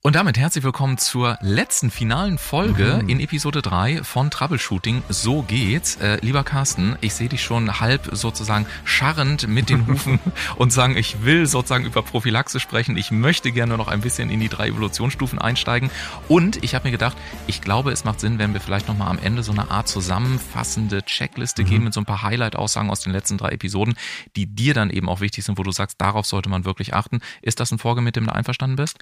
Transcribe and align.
Und 0.00 0.14
damit 0.14 0.38
herzlich 0.38 0.62
willkommen 0.62 0.96
zur 0.96 1.36
letzten 1.40 1.90
finalen 1.90 2.38
Folge 2.38 3.00
Mhm. 3.02 3.08
in 3.08 3.20
Episode 3.20 3.62
3 3.62 4.04
von 4.04 4.30
Troubleshooting. 4.30 5.02
So 5.08 5.42
geht's. 5.42 5.96
Äh, 5.96 6.18
lieber 6.22 6.44
Carsten, 6.44 6.96
ich 7.00 7.14
sehe 7.14 7.28
dich 7.28 7.42
schon 7.42 7.80
halb 7.80 8.08
sozusagen 8.12 8.66
scharrend 8.84 9.48
mit 9.48 9.70
den 9.70 9.88
Hufen 9.88 10.20
und 10.56 10.72
sagen, 10.72 10.96
ich 10.96 11.24
will 11.24 11.46
sozusagen 11.46 11.84
über 11.84 12.02
Prophylaxe 12.02 12.60
sprechen. 12.60 12.96
Ich 12.96 13.10
möchte 13.10 13.50
gerne 13.50 13.76
noch 13.76 13.88
ein 13.88 14.00
bisschen 14.00 14.30
in 14.30 14.38
die 14.38 14.48
drei 14.48 14.68
Evolutionsstufen 14.68 15.40
einsteigen. 15.40 15.90
Und 16.28 16.62
ich 16.62 16.76
habe 16.76 16.86
mir 16.86 16.92
gedacht, 16.92 17.16
ich 17.48 17.60
glaube, 17.60 17.90
es 17.90 18.04
macht 18.04 18.20
Sinn, 18.20 18.38
wenn 18.38 18.52
wir 18.54 18.60
vielleicht 18.60 18.86
nochmal 18.86 19.08
am 19.08 19.18
Ende 19.18 19.42
so 19.42 19.50
eine 19.50 19.68
Art 19.68 19.88
zusammenfassende 19.88 21.02
Checkliste 21.02 21.64
geben 21.64 21.82
mit 21.82 21.92
so 21.92 22.00
ein 22.00 22.06
paar 22.06 22.22
Highlight-Aussagen 22.22 22.88
aus 22.88 23.00
den 23.00 23.12
letzten 23.12 23.36
drei 23.36 23.48
Episoden, 23.48 23.96
die 24.36 24.46
dir 24.46 24.74
dann 24.74 24.90
eben 24.90 25.08
auch 25.08 25.20
wichtig 25.20 25.44
sind, 25.44 25.58
wo 25.58 25.64
du 25.64 25.72
sagst, 25.72 26.00
darauf 26.00 26.24
sollte 26.24 26.48
man 26.48 26.64
wirklich 26.64 26.94
achten. 26.94 27.18
Ist 27.42 27.58
das 27.58 27.72
ein 27.72 27.78
Vorgehen, 27.78 28.04
mit 28.04 28.14
dem 28.14 28.26
du 28.26 28.32
einverstanden 28.32 28.76
bist? 28.76 28.98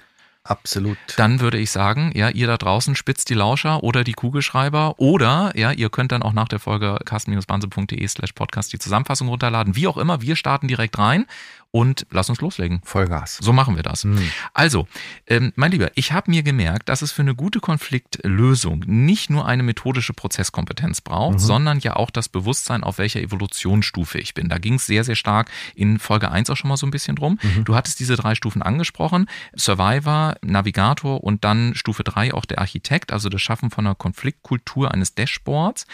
Absolut. 0.47 0.97
Dann 1.17 1.41
würde 1.41 1.57
ich 1.57 1.71
sagen, 1.71 2.11
ja, 2.15 2.29
ihr 2.29 2.47
da 2.47 2.57
draußen 2.57 2.95
spitzt 2.95 3.29
die 3.29 3.33
Lauscher 3.33 3.83
oder 3.83 4.05
die 4.05 4.13
Kugelschreiber 4.13 4.95
oder 4.97 5.51
ja, 5.55 5.71
ihr 5.71 5.89
könnt 5.89 6.13
dann 6.13 6.23
auch 6.23 6.31
nach 6.31 6.47
der 6.47 6.59
Folge 6.59 6.97
carsten-banse.de 7.03 8.07
slash 8.07 8.31
podcast 8.31 8.71
die 8.71 8.79
Zusammenfassung 8.79 9.27
runterladen. 9.27 9.75
Wie 9.75 9.87
auch 9.87 9.97
immer, 9.97 10.21
wir 10.21 10.37
starten 10.37 10.69
direkt 10.69 10.97
rein 10.97 11.25
und 11.71 12.07
lass 12.11 12.29
uns 12.29 12.41
loslegen. 12.41 12.81
Vollgas. 12.83 13.37
So 13.37 13.53
machen 13.53 13.75
wir 13.75 13.83
das. 13.83 14.03
Mhm. 14.05 14.21
Also, 14.53 14.87
ähm, 15.27 15.51
mein 15.55 15.71
Lieber, 15.71 15.91
ich 15.95 16.11
habe 16.11 16.31
mir 16.31 16.41
gemerkt, 16.43 16.89
dass 16.89 17.01
es 17.01 17.11
für 17.11 17.21
eine 17.21 17.35
gute 17.35 17.59
Konfliktlösung 17.59 18.83
nicht 18.87 19.29
nur 19.29 19.45
eine 19.45 19.63
methodische 19.63 20.13
Prozesskompetenz 20.13 21.01
braucht, 21.01 21.35
Mhm. 21.35 21.39
sondern 21.39 21.79
ja 21.79 21.95
auch 21.95 22.09
das 22.09 22.29
Bewusstsein, 22.29 22.83
auf 22.83 22.97
welcher 22.97 23.19
Evolutionsstufe 23.21 24.17
ich 24.19 24.33
bin. 24.33 24.49
Da 24.49 24.57
ging 24.57 24.75
es 24.75 24.85
sehr, 24.85 25.03
sehr 25.03 25.15
stark 25.15 25.49
in 25.75 25.99
Folge 25.99 26.31
1 26.31 26.49
auch 26.49 26.55
schon 26.57 26.69
mal 26.69 26.77
so 26.77 26.87
ein 26.87 26.91
bisschen 26.91 27.15
drum. 27.15 27.37
Mhm. 27.41 27.65
Du 27.65 27.75
hattest 27.75 27.99
diese 27.99 28.15
drei 28.15 28.33
Stufen 28.35 28.61
angesprochen. 28.61 29.27
Survivor, 29.55 30.35
Navigator 30.41 31.23
und 31.23 31.43
dann 31.43 31.75
Stufe 31.75 32.03
3 32.03 32.33
auch 32.33 32.45
der 32.45 32.59
Architekt, 32.59 33.11
also 33.11 33.29
das 33.29 33.41
Schaffen 33.41 33.69
von 33.71 33.85
einer 33.85 33.95
Konfliktkultur 33.95 34.91
eines 34.93 35.13
Dashboards. 35.15 35.85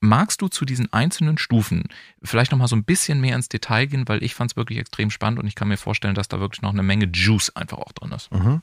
Magst 0.00 0.40
du 0.40 0.48
zu 0.48 0.64
diesen 0.64 0.92
einzelnen 0.92 1.38
Stufen 1.38 1.84
vielleicht 2.22 2.50
noch 2.50 2.58
mal 2.58 2.66
so 2.68 2.76
ein 2.76 2.84
bisschen 2.84 3.20
mehr 3.20 3.36
ins 3.36 3.48
Detail 3.48 3.86
gehen, 3.86 4.08
weil 4.08 4.22
ich 4.24 4.34
fand 4.34 4.50
es 4.52 4.56
wirklich 4.56 4.78
extrem 4.78 5.10
spannend 5.10 5.17
und 5.38 5.46
ich 5.46 5.54
kann 5.54 5.68
mir 5.68 5.76
vorstellen, 5.76 6.14
dass 6.14 6.28
da 6.28 6.40
wirklich 6.40 6.62
noch 6.62 6.72
eine 6.72 6.82
Menge 6.82 7.06
Juice 7.12 7.50
einfach 7.54 7.78
auch 7.78 7.92
drin 7.92 8.12
ist. 8.12 8.32
Mhm. 8.32 8.62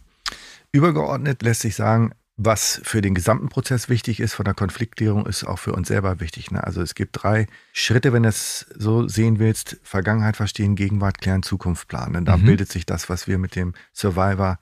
Übergeordnet 0.71 1.41
lässt 1.41 1.61
sich 1.61 1.75
sagen, 1.75 2.11
was 2.37 2.81
für 2.83 3.01
den 3.01 3.15
gesamten 3.15 3.47
Prozess 3.47 3.87
wichtig 3.87 4.19
ist 4.19 4.33
von 4.33 4.43
der 4.43 4.53
Konfliktklärung, 4.53 5.25
ist 5.25 5.45
auch 5.45 5.57
für 5.57 5.71
uns 5.71 5.87
selber 5.87 6.19
wichtig. 6.19 6.51
Ne? 6.51 6.61
Also 6.61 6.81
es 6.81 6.93
gibt 6.93 7.23
drei 7.23 7.47
Schritte, 7.71 8.11
wenn 8.11 8.23
du 8.23 8.29
es 8.29 8.65
so 8.77 9.07
sehen 9.07 9.39
willst. 9.39 9.77
Vergangenheit 9.83 10.35
verstehen, 10.35 10.75
Gegenwart 10.75 11.21
klären, 11.21 11.43
Zukunft 11.43 11.87
planen. 11.87 12.25
Da 12.25 12.35
Mhm. 12.35 12.45
bildet 12.45 12.69
sich 12.71 12.85
das, 12.85 13.07
was 13.07 13.27
wir 13.27 13.37
mit 13.37 13.55
dem 13.55 13.73
Survivor, 13.93 14.59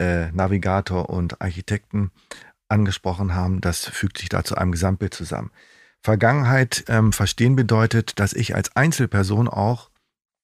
äh, 0.00 0.32
Navigator 0.32 1.08
und 1.08 1.40
Architekten 1.40 2.10
angesprochen 2.68 3.32
haben. 3.34 3.60
Das 3.60 3.84
fügt 3.86 4.18
sich 4.18 4.28
da 4.28 4.42
zu 4.42 4.56
einem 4.56 4.72
Gesamtbild 4.72 5.14
zusammen. 5.14 5.52
Vergangenheit 6.02 6.84
ähm, 6.88 7.12
verstehen 7.12 7.54
bedeutet, 7.54 8.18
dass 8.18 8.32
ich 8.32 8.54
als 8.56 8.74
Einzelperson 8.74 9.46
auch 9.48 9.90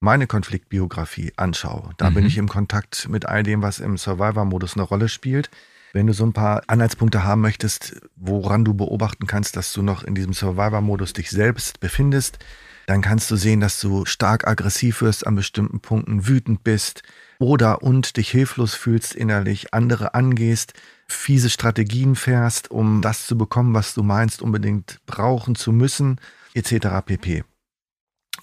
meine 0.05 0.27
Konfliktbiografie 0.27 1.33
anschaue. 1.37 1.91
Da 1.97 2.11
bin 2.11 2.23
Mhm. 2.25 2.29
ich 2.29 2.39
im 2.39 2.49
Kontakt 2.49 3.09
mit 3.09 3.27
all 3.27 3.43
dem, 3.43 3.63
was 3.63 3.81
im 3.81 3.97
Survivor-Modus 3.97 4.75
eine 4.75 4.83
Rolle 4.85 5.09
spielt. 5.09 5.51
Wenn 5.93 6.07
du 6.07 6.13
so 6.13 6.25
ein 6.27 6.33
paar 6.33 6.63
Anhaltspunkte 6.67 7.25
haben 7.25 7.41
möchtest, 7.41 7.97
woran 8.17 8.65
du 8.65 8.75
beobachten 8.75 9.27
kannst, 9.27 9.57
dass 9.57 9.73
du 9.73 9.83
noch 9.83 10.03
in 10.05 10.15
diesem 10.15 10.33
Survivor-Modus 10.33 11.13
dich 11.13 11.31
selbst 11.31 11.81
befindest, 11.81 12.39
dann 12.87 13.01
kannst 13.01 13.31
du 13.31 13.37
sehen, 13.37 13.61
dass 13.61 13.81
du 13.81 14.05
stark 14.05 14.47
aggressiv 14.47 15.01
wirst 15.01 15.27
an 15.27 15.37
bestimmten 15.37 15.81
Punkten, 15.81 16.27
wütend 16.27 16.65
bist 16.65 17.03
oder 17.39 17.83
und 17.83 18.17
dich 18.19 18.29
hilflos 18.31 18.75
fühlst 18.75 19.15
innerlich, 19.15 19.73
andere 19.73 20.15
angehst, 20.15 20.75
fiese 21.09 21.49
Strategien 21.49 22.15
fährst, 22.15 22.71
um 22.71 23.01
das 23.01 23.27
zu 23.27 23.39
bekommen, 23.39 23.73
was 23.73 23.95
du 23.95 24.03
meinst, 24.03 24.43
unbedingt 24.43 25.01
brauchen 25.07 25.55
zu 25.55 25.73
müssen, 25.73 26.21
etc. 26.55 26.89
pp. 27.07 27.45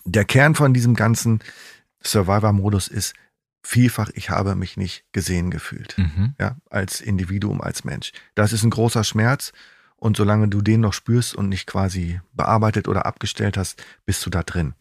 Der 0.05 0.25
Kern 0.25 0.55
von 0.55 0.73
diesem 0.73 0.95
ganzen 0.95 1.39
Survivor-Modus 2.03 2.87
ist 2.87 3.13
vielfach, 3.63 4.09
ich 4.15 4.29
habe 4.29 4.55
mich 4.55 4.75
nicht 4.77 5.05
gesehen 5.11 5.51
gefühlt 5.51 5.97
Mhm. 5.97 6.33
ja, 6.39 6.57
als 6.69 6.99
Individuum, 6.99 7.61
als 7.61 7.83
Mensch. 7.83 8.11
Das 8.33 8.53
ist 8.53 8.63
ein 8.63 8.71
großer 8.71 9.03
Schmerz 9.03 9.51
und 9.97 10.17
solange 10.17 10.47
du 10.47 10.61
den 10.61 10.81
noch 10.81 10.93
spürst 10.93 11.35
und 11.35 11.47
nicht 11.47 11.67
quasi 11.67 12.19
bearbeitet 12.33 12.87
oder 12.87 13.05
abgestellt 13.05 13.57
hast, 13.57 13.83
bist 14.05 14.25
du 14.25 14.31
da 14.31 14.41
drin. 14.41 14.73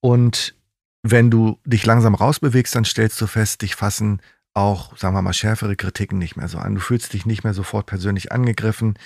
Und 0.00 0.54
wenn 1.02 1.30
du 1.30 1.60
dich 1.64 1.86
langsam 1.86 2.14
rausbewegst, 2.14 2.74
dann 2.74 2.84
stellst 2.84 3.20
du 3.20 3.26
fest, 3.28 3.62
dich 3.62 3.76
fassen 3.76 4.20
auch, 4.54 4.96
sagen 4.96 5.14
wir 5.14 5.22
mal, 5.22 5.32
schärfere 5.32 5.76
Kritiken 5.76 6.18
nicht 6.18 6.36
mehr 6.36 6.48
so 6.48 6.58
an. 6.58 6.74
Du 6.74 6.80
fühlst 6.80 7.12
dich 7.12 7.26
nicht 7.26 7.44
mehr 7.44 7.54
sofort 7.54 7.86
persönlich 7.86 8.32
angegriffen. 8.32 8.98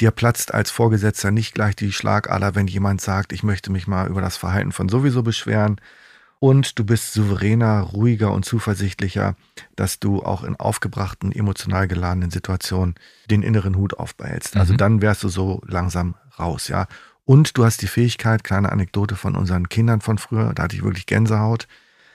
Dir 0.00 0.10
platzt 0.12 0.54
als 0.54 0.70
Vorgesetzter 0.70 1.30
nicht 1.30 1.54
gleich 1.54 1.74
die 1.74 1.92
Schlagader, 1.92 2.54
wenn 2.54 2.68
jemand 2.68 3.00
sagt, 3.00 3.32
ich 3.32 3.42
möchte 3.42 3.72
mich 3.72 3.86
mal 3.86 4.08
über 4.08 4.20
das 4.20 4.36
Verhalten 4.36 4.72
von 4.72 4.88
sowieso 4.88 5.22
beschweren. 5.22 5.80
Und 6.40 6.78
du 6.78 6.84
bist 6.84 7.14
souveräner, 7.14 7.80
ruhiger 7.80 8.30
und 8.30 8.44
zuversichtlicher, 8.44 9.34
dass 9.74 9.98
du 9.98 10.22
auch 10.22 10.44
in 10.44 10.54
aufgebrachten, 10.54 11.32
emotional 11.32 11.88
geladenen 11.88 12.30
Situationen 12.30 12.94
den 13.28 13.42
inneren 13.42 13.74
Hut 13.76 13.94
aufbehältst. 13.98 14.56
Also 14.56 14.74
Mhm. 14.74 14.76
dann 14.76 15.02
wärst 15.02 15.24
du 15.24 15.28
so 15.28 15.60
langsam 15.66 16.14
raus, 16.38 16.68
ja. 16.68 16.86
Und 17.24 17.58
du 17.58 17.64
hast 17.64 17.82
die 17.82 17.88
Fähigkeit, 17.88 18.44
kleine 18.44 18.70
Anekdote 18.70 19.16
von 19.16 19.34
unseren 19.34 19.68
Kindern 19.68 20.00
von 20.00 20.16
früher, 20.16 20.54
da 20.54 20.62
hatte 20.62 20.76
ich 20.76 20.84
wirklich 20.84 21.06
Gänsehaut. 21.06 21.66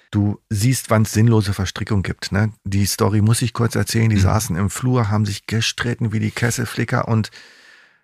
Du 0.09 0.39
siehst, 0.49 0.89
wann 0.89 1.01
es 1.01 1.11
sinnlose 1.11 1.53
Verstrickung 1.53 2.01
gibt. 2.01 2.31
Ne? 2.31 2.53
Die 2.63 2.85
Story 2.85 3.21
muss 3.21 3.41
ich 3.41 3.51
kurz 3.51 3.75
erzählen. 3.75 4.09
Die 4.09 4.15
Mhm. 4.15 4.21
saßen 4.21 4.55
im 4.55 4.69
Flur, 4.69 5.09
haben 5.09 5.25
sich 5.25 5.47
gestritten 5.47 6.13
wie 6.13 6.19
die 6.19 6.31
Kesselflicker 6.31 7.07
und 7.09 7.29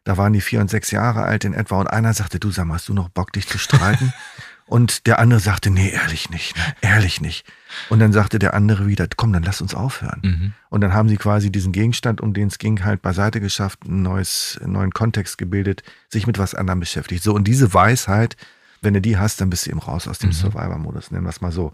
da 0.04 0.18
waren 0.18 0.34
die 0.34 0.42
vier 0.42 0.62
und 0.62 0.70
sechs 0.70 0.92
Jahre 0.92 1.24
alt 1.24 1.46
in 1.46 1.54
etwa 1.54 1.80
und 1.80 1.88
einer 1.88 2.14
sagte, 2.14 2.40
du 2.40 2.52
sag 2.52 2.66
mal, 2.66 2.76
hast 2.76 2.90
du 2.90 2.94
noch 2.94 3.10
Bock, 3.10 3.34
dich 3.34 3.48
zu 3.48 3.58
streiten? 3.58 4.14
und 4.66 5.08
der 5.08 5.20
andere 5.20 5.40
sagte, 5.40 5.70
nee, 5.70 5.90
ehrlich 5.90 6.30
nicht, 6.30 6.56
ne? 6.56 6.64
ehrlich 6.82 7.22
nicht. 7.22 7.46
Und 7.90 8.00
dann 8.00 8.14
sagte 8.14 8.40
der 8.40 8.54
andere 8.54 8.88
wieder, 8.88 9.08
komm, 9.16 9.34
dann 9.34 9.44
lass 9.44 9.62
uns 9.62 9.76
aufhören. 9.76 10.22
Mhm. 10.24 10.54
Und 10.70 10.82
dann 10.82 10.94
haben 10.94 11.10
sie 11.10 11.18
quasi 11.18 11.52
diesen 11.52 11.72
Gegenstand, 11.72 12.22
um 12.22 12.34
den 12.34 12.48
es 12.48 12.58
ging, 12.58 12.84
halt 12.84 13.02
beiseite 13.02 13.42
geschafft, 13.42 13.80
einen, 13.86 14.02
neues, 14.02 14.60
einen 14.64 14.74
neuen 14.74 14.92
Kontext 14.92 15.38
gebildet, 15.38 15.84
sich 16.08 16.28
mit 16.28 16.38
was 16.38 16.56
anderem 16.56 16.80
beschäftigt. 16.80 17.24
So, 17.24 17.34
und 17.34 17.46
diese 17.46 17.74
Weisheit, 17.74 18.36
wenn 18.82 18.94
du 18.94 19.02
die 19.02 19.18
hast, 19.18 19.42
dann 19.42 19.50
bist 19.50 19.66
du 19.66 19.72
eben 19.72 19.80
raus 19.80 20.08
aus 20.08 20.20
dem 20.20 20.30
Mhm. 20.30 20.34
Survivor-Modus, 20.34 21.12
nennen 21.12 21.26
wir 21.26 21.30
es 21.30 21.42
mal 21.42 21.52
so. 21.52 21.74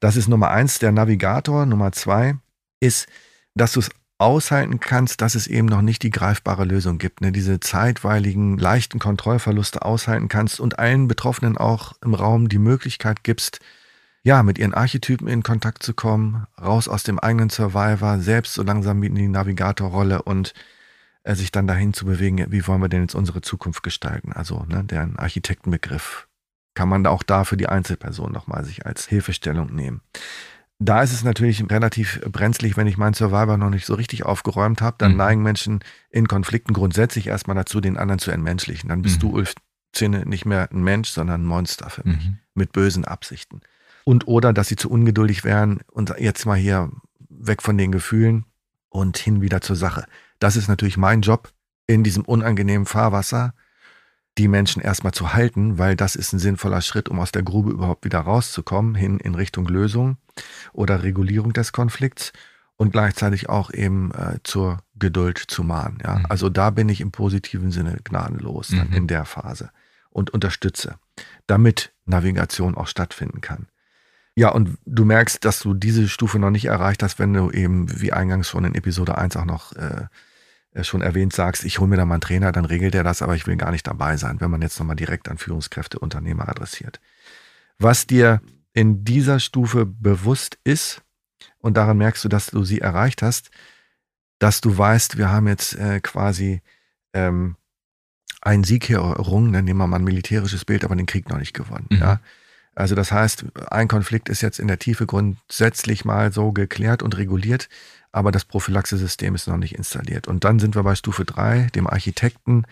Das 0.00 0.16
ist 0.16 0.28
Nummer 0.28 0.50
eins, 0.50 0.78
der 0.78 0.92
Navigator. 0.92 1.66
Nummer 1.66 1.92
zwei 1.92 2.36
ist, 2.80 3.08
dass 3.54 3.72
du 3.72 3.80
es 3.80 3.90
aushalten 4.18 4.80
kannst, 4.80 5.20
dass 5.20 5.34
es 5.34 5.46
eben 5.46 5.66
noch 5.66 5.82
nicht 5.82 6.02
die 6.02 6.10
greifbare 6.10 6.64
Lösung 6.64 6.98
gibt. 6.98 7.20
Ne? 7.20 7.32
Diese 7.32 7.60
zeitweiligen, 7.60 8.56
leichten 8.56 8.98
Kontrollverluste 8.98 9.82
aushalten 9.82 10.28
kannst 10.28 10.58
und 10.60 10.78
allen 10.78 11.08
Betroffenen 11.08 11.58
auch 11.58 11.92
im 12.02 12.14
Raum 12.14 12.48
die 12.48 12.58
Möglichkeit 12.58 13.24
gibst, 13.24 13.60
ja, 14.22 14.42
mit 14.42 14.58
ihren 14.58 14.74
Archetypen 14.74 15.28
in 15.28 15.44
Kontakt 15.44 15.84
zu 15.84 15.94
kommen, 15.94 16.46
raus 16.60 16.88
aus 16.88 17.04
dem 17.04 17.20
eigenen 17.20 17.48
Survivor, 17.48 18.18
selbst 18.18 18.54
so 18.54 18.64
langsam 18.64 19.02
in 19.04 19.14
die 19.14 19.28
Navigatorrolle 19.28 20.22
und 20.22 20.52
äh, 21.22 21.36
sich 21.36 21.52
dann 21.52 21.68
dahin 21.68 21.92
zu 21.92 22.06
bewegen, 22.06 22.44
wie 22.50 22.66
wollen 22.66 22.82
wir 22.82 22.88
denn 22.88 23.02
jetzt 23.02 23.14
unsere 23.14 23.40
Zukunft 23.40 23.84
gestalten? 23.84 24.32
Also, 24.32 24.64
ne, 24.68 24.82
der 24.82 25.08
Architektenbegriff 25.16 26.26
kann 26.74 26.88
man 26.88 27.06
auch 27.06 27.22
da 27.22 27.44
für 27.44 27.56
die 27.56 27.68
Einzelperson 27.68 28.32
nochmal 28.32 28.64
sich 28.64 28.84
als 28.84 29.06
Hilfestellung 29.06 29.74
nehmen. 29.74 30.02
Da 30.78 31.02
ist 31.02 31.12
es 31.12 31.24
natürlich 31.24 31.64
relativ 31.70 32.20
brenzlig, 32.30 32.76
wenn 32.76 32.86
ich 32.86 32.98
meinen 32.98 33.14
Survivor 33.14 33.56
noch 33.56 33.70
nicht 33.70 33.86
so 33.86 33.94
richtig 33.94 34.26
aufgeräumt 34.26 34.82
habe, 34.82 34.96
dann 34.98 35.12
Mhm. 35.12 35.16
neigen 35.18 35.42
Menschen 35.42 35.80
in 36.10 36.28
Konflikten 36.28 36.74
grundsätzlich 36.74 37.28
erstmal 37.28 37.56
dazu, 37.56 37.80
den 37.80 37.96
anderen 37.96 38.18
zu 38.18 38.30
entmenschlichen. 38.30 38.88
Dann 38.90 39.00
bist 39.02 39.16
Mhm. 39.16 39.20
du, 39.20 39.30
Ulf 39.36 39.54
Zinne, 39.92 40.26
nicht 40.26 40.44
mehr 40.44 40.68
ein 40.70 40.82
Mensch, 40.84 41.08
sondern 41.08 41.42
ein 41.42 41.46
Monster 41.46 41.88
für 41.88 42.06
mich 42.06 42.26
Mhm. 42.26 42.38
mit 42.54 42.72
bösen 42.72 43.06
Absichten. 43.06 43.62
Und 44.04 44.28
oder, 44.28 44.52
dass 44.52 44.68
sie 44.68 44.76
zu 44.76 44.90
ungeduldig 44.90 45.42
wären 45.44 45.80
und 45.90 46.14
jetzt 46.18 46.44
mal 46.44 46.58
hier 46.58 46.90
weg 47.30 47.62
von 47.62 47.78
den 47.78 47.90
Gefühlen 47.92 48.44
und 48.90 49.16
hin 49.16 49.40
wieder 49.40 49.62
zur 49.62 49.76
Sache. 49.76 50.04
Das 50.38 50.56
ist 50.56 50.68
natürlich 50.68 50.98
mein 50.98 51.22
Job 51.22 51.50
in 51.86 52.04
diesem 52.04 52.24
unangenehmen 52.24 52.86
Fahrwasser, 52.86 53.54
die 54.36 54.48
Menschen 54.48 54.82
erstmal 54.82 55.12
zu 55.12 55.32
halten, 55.32 55.78
weil 55.78 55.96
das 55.96 56.14
ist 56.16 56.34
ein 56.34 56.38
sinnvoller 56.38 56.82
Schritt, 56.82 57.08
um 57.08 57.18
aus 57.18 57.32
der 57.32 57.42
Grube 57.42 57.70
überhaupt 57.70 58.04
wieder 58.04 58.20
rauszukommen, 58.20 58.94
hin 58.94 59.18
in 59.18 59.34
Richtung 59.34 59.66
Lösung 59.66 60.18
oder 60.72 61.02
Regulierung 61.02 61.52
des 61.52 61.72
Konflikts 61.72 62.32
und 62.76 62.92
gleichzeitig 62.92 63.48
auch 63.48 63.72
eben 63.72 64.12
äh, 64.12 64.38
zur 64.44 64.78
Geduld 64.98 65.38
zu 65.38 65.64
mahnen. 65.64 65.98
Ja? 66.02 66.16
Mhm. 66.16 66.26
Also 66.28 66.48
da 66.50 66.70
bin 66.70 66.88
ich 66.88 67.00
im 67.00 67.10
positiven 67.10 67.70
Sinne 67.70 67.98
gnadenlos 68.04 68.70
Mhm. 68.70 68.92
in 68.92 69.06
der 69.06 69.24
Phase 69.24 69.70
und 70.10 70.30
unterstütze, 70.30 70.96
damit 71.46 71.92
Navigation 72.04 72.74
auch 72.74 72.86
stattfinden 72.86 73.40
kann. 73.40 73.66
Ja, 74.38 74.50
und 74.50 74.76
du 74.84 75.06
merkst, 75.06 75.44
dass 75.46 75.60
du 75.60 75.72
diese 75.72 76.08
Stufe 76.08 76.38
noch 76.38 76.50
nicht 76.50 76.66
erreicht 76.66 77.02
hast, 77.02 77.18
wenn 77.18 77.32
du 77.32 77.50
eben, 77.50 77.86
wie 78.00 78.12
eingangs 78.12 78.48
schon 78.50 78.64
in 78.64 78.74
Episode 78.74 79.16
1 79.16 79.36
auch 79.36 79.46
noch 79.46 79.72
äh, 79.72 80.06
äh, 80.72 80.84
schon 80.84 81.00
erwähnt, 81.00 81.32
sagst, 81.32 81.64
ich 81.64 81.78
hole 81.78 81.88
mir 81.88 81.96
da 81.96 82.04
mal 82.04 82.16
einen 82.16 82.20
Trainer, 82.20 82.52
dann 82.52 82.66
regelt 82.66 82.94
er 82.94 83.02
das, 83.02 83.22
aber 83.22 83.34
ich 83.34 83.46
will 83.46 83.56
gar 83.56 83.70
nicht 83.70 83.86
dabei 83.86 84.18
sein, 84.18 84.40
wenn 84.42 84.50
man 84.50 84.60
jetzt 84.60 84.78
nochmal 84.78 84.96
direkt 84.96 85.30
an 85.30 85.38
Führungskräfte, 85.38 85.98
Unternehmer 85.98 86.50
adressiert. 86.50 87.00
Was 87.78 88.06
dir 88.06 88.42
in 88.76 89.04
dieser 89.04 89.40
Stufe 89.40 89.86
bewusst 89.86 90.58
ist, 90.62 91.02
und 91.60 91.78
daran 91.78 91.96
merkst 91.96 92.22
du, 92.24 92.28
dass 92.28 92.48
du 92.48 92.62
sie 92.62 92.80
erreicht 92.80 93.22
hast, 93.22 93.50
dass 94.38 94.60
du 94.60 94.76
weißt, 94.76 95.16
wir 95.16 95.30
haben 95.30 95.48
jetzt 95.48 95.74
äh, 95.76 96.00
quasi 96.00 96.60
ähm, 97.14 97.56
einen 98.42 98.64
Sieg 98.64 98.84
hier 98.84 98.98
errungen, 98.98 99.54
dann 99.54 99.64
nehmen 99.64 99.80
wir 99.80 99.86
mal 99.86 99.96
ein 99.96 100.04
militärisches 100.04 100.66
Bild, 100.66 100.84
aber 100.84 100.94
den 100.94 101.06
Krieg 101.06 101.28
noch 101.30 101.38
nicht 101.38 101.54
gewonnen. 101.54 101.86
Mhm. 101.90 101.98
Ja? 101.98 102.20
Also 102.74 102.94
das 102.94 103.10
heißt, 103.10 103.46
ein 103.70 103.88
Konflikt 103.88 104.28
ist 104.28 104.42
jetzt 104.42 104.58
in 104.58 104.68
der 104.68 104.78
Tiefe 104.78 105.06
grundsätzlich 105.06 106.04
mal 106.04 106.30
so 106.30 106.52
geklärt 106.52 107.02
und 107.02 107.16
reguliert, 107.16 107.70
aber 108.12 108.30
das 108.30 108.44
Prophylaxesystem 108.44 109.34
ist 109.34 109.48
noch 109.48 109.56
nicht 109.56 109.74
installiert. 109.74 110.28
Und 110.28 110.44
dann 110.44 110.58
sind 110.58 110.76
wir 110.76 110.82
bei 110.82 110.94
Stufe 110.94 111.24
3, 111.24 111.68
dem 111.74 111.86
Architekten, 111.86 112.64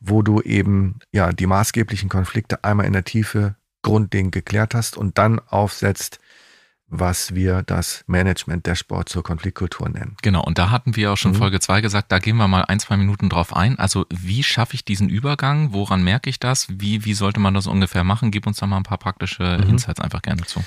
wo 0.00 0.22
du 0.22 0.40
eben 0.40 0.98
ja 1.12 1.32
die 1.32 1.46
maßgeblichen 1.46 2.08
Konflikte 2.08 2.64
einmal 2.64 2.86
in 2.86 2.92
der 2.94 3.04
Tiefe 3.04 3.54
grundlegend 3.82 4.32
geklärt 4.32 4.74
hast 4.74 4.96
und 4.96 5.18
dann 5.18 5.38
aufsetzt, 5.38 6.18
was 6.90 7.34
wir 7.34 7.62
das 7.62 8.02
Management 8.08 8.66
Dashboard 8.66 9.08
zur 9.08 9.22
Konfliktkultur 9.22 9.88
nennen. 9.88 10.16
Genau, 10.22 10.42
und 10.42 10.58
da 10.58 10.70
hatten 10.70 10.96
wir 10.96 11.12
auch 11.12 11.16
schon 11.16 11.32
mhm. 11.32 11.36
Folge 11.36 11.60
2 11.60 11.80
gesagt, 11.80 12.10
da 12.10 12.18
gehen 12.18 12.36
wir 12.36 12.48
mal 12.48 12.64
ein, 12.64 12.80
zwei 12.80 12.96
Minuten 12.96 13.28
drauf 13.28 13.54
ein. 13.54 13.78
Also 13.78 14.06
wie 14.10 14.42
schaffe 14.42 14.74
ich 14.74 14.84
diesen 14.84 15.08
Übergang? 15.08 15.72
Woran 15.72 16.02
merke 16.02 16.28
ich 16.28 16.40
das? 16.40 16.66
Wie, 16.68 17.04
wie 17.04 17.14
sollte 17.14 17.38
man 17.38 17.54
das 17.54 17.68
ungefähr 17.68 18.02
machen? 18.02 18.32
Gib 18.32 18.46
uns 18.46 18.58
da 18.58 18.66
mal 18.66 18.76
ein 18.76 18.82
paar 18.82 18.98
praktische 18.98 19.60
mhm. 19.62 19.70
Insights 19.70 20.00
einfach 20.00 20.22
gerne 20.22 20.42
zu. 20.42 20.64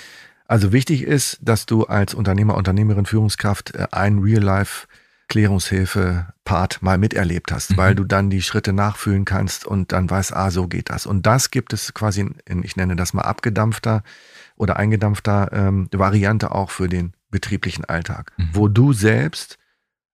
Also 0.47 0.71
wichtig 0.71 1.03
ist, 1.03 1.39
dass 1.41 1.65
du 1.65 1.85
als 1.85 2.13
Unternehmer, 2.13 2.55
Unternehmerin, 2.55 3.05
Führungskraft 3.05 3.75
äh, 3.75 3.87
einen 3.91 4.19
Real-Life 4.19 4.87
Klärungshilfe-Part 5.29 6.81
mal 6.81 6.97
miterlebt 6.97 7.51
hast, 7.51 7.71
mhm. 7.71 7.77
weil 7.77 7.95
du 7.95 8.03
dann 8.03 8.29
die 8.29 8.41
Schritte 8.41 8.73
nachfühlen 8.73 9.25
kannst 9.25 9.65
und 9.65 9.91
dann 9.91 10.09
weißt, 10.09 10.35
ah, 10.35 10.51
so 10.51 10.67
geht 10.67 10.89
das. 10.89 11.05
Und 11.05 11.25
das 11.25 11.51
gibt 11.51 11.73
es 11.73 11.93
quasi 11.93 12.29
in, 12.45 12.63
ich 12.63 12.75
nenne 12.75 12.95
das 12.95 13.13
mal 13.13 13.23
abgedampfter 13.23 14.03
oder 14.55 14.77
eingedampfter 14.77 15.51
ähm, 15.51 15.89
Variante 15.91 16.51
auch 16.51 16.69
für 16.69 16.87
den 16.87 17.13
betrieblichen 17.31 17.85
Alltag, 17.85 18.31
mhm. 18.37 18.49
wo 18.53 18.67
du 18.67 18.93
selbst 18.93 19.57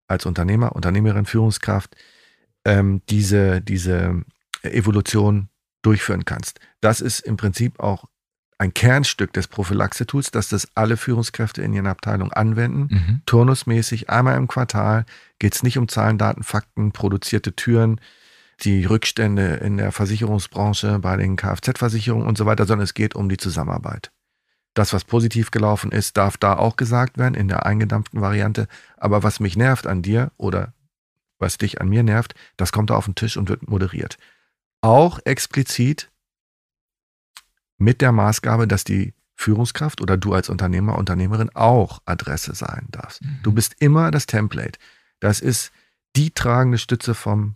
als 0.08 0.26
Unternehmer, 0.26 0.76
Unternehmerin, 0.76 1.26
Führungskraft 1.26 1.96
ähm, 2.66 3.02
diese, 3.10 3.62
diese 3.62 4.24
Evolution 4.64 5.50
durchführen 5.82 6.26
kannst. 6.26 6.60
Das 6.82 7.02
ist 7.02 7.20
im 7.22 7.38
Prinzip 7.38 7.80
auch 7.80 8.06
ein 8.60 8.74
Kernstück 8.74 9.32
des 9.34 9.48
Prophylaxe-Tools, 9.48 10.32
dass 10.32 10.50
das 10.50 10.68
alle 10.76 10.98
Führungskräfte 10.98 11.62
in 11.62 11.74
ihren 11.74 11.88
Abteilungen 11.88 12.34
anwenden. 12.34 12.90
Mhm. 12.92 13.22
Turnusmäßig 13.26 14.10
einmal 14.10 14.36
im 14.36 14.48
Quartal 14.48 15.06
geht 15.40 15.56
es 15.56 15.64
nicht 15.64 15.78
um 15.78 15.88
Zahlen, 15.88 16.18
Daten, 16.18 16.44
Fakten, 16.44 16.92
produzierte 16.92 17.56
Türen, 17.56 18.02
die 18.62 18.84
Rückstände 18.84 19.56
in 19.56 19.78
der 19.78 19.94
Versicherungsbranche, 19.94 21.00
bei 21.00 21.16
den 21.16 21.38
Kfz-Versicherungen 21.38 22.28
und 22.28 22.38
so 22.38 22.46
weiter, 22.46 22.66
sondern 22.66 22.84
es 22.84 22.94
geht 22.94 23.16
um 23.16 23.30
die 23.30 23.38
Zusammenarbeit. 23.38 24.12
Das, 24.74 24.92
was 24.92 25.06
positiv 25.06 25.52
gelaufen 25.52 25.94
ist, 25.94 26.18
darf 26.18 26.36
da 26.36 26.58
auch 26.58 26.76
gesagt 26.76 27.18
werden 27.18 27.36
in 27.36 27.48
der 27.48 27.66
eingedampften 27.66 28.20
Variante. 28.20 28.68
Aber 28.98 29.24
was 29.24 29.40
mich 29.40 29.56
nervt 29.56 29.88
an 29.88 30.02
dir 30.02 30.32
oder 30.36 30.74
was 31.40 31.58
dich 31.58 31.80
an 31.80 31.88
mir 31.88 32.04
nervt, 32.04 32.36
das 32.58 32.74
kommt 32.74 32.90
da 32.90 32.96
auf 32.96 33.06
den 33.06 33.16
Tisch 33.16 33.38
und 33.38 33.48
wird 33.48 33.70
moderiert. 33.70 34.18
Auch 34.82 35.20
explizit 35.24 36.09
mit 37.80 38.02
der 38.02 38.12
Maßgabe, 38.12 38.68
dass 38.68 38.84
die 38.84 39.14
Führungskraft 39.36 40.02
oder 40.02 40.18
du 40.18 40.34
als 40.34 40.50
Unternehmer, 40.50 40.98
Unternehmerin 40.98 41.50
auch 41.56 42.02
Adresse 42.06 42.54
sein 42.54 42.88
darfst. 42.92 43.24
Mhm. 43.24 43.40
Du 43.42 43.54
bist 43.54 43.76
immer 43.80 44.12
das 44.12 44.26
Template. 44.26 44.78
Das 45.20 45.40
ist 45.40 45.72
die 46.16 46.32
tragende 46.32 46.78
Stütze 46.78 47.16
vom 47.16 47.56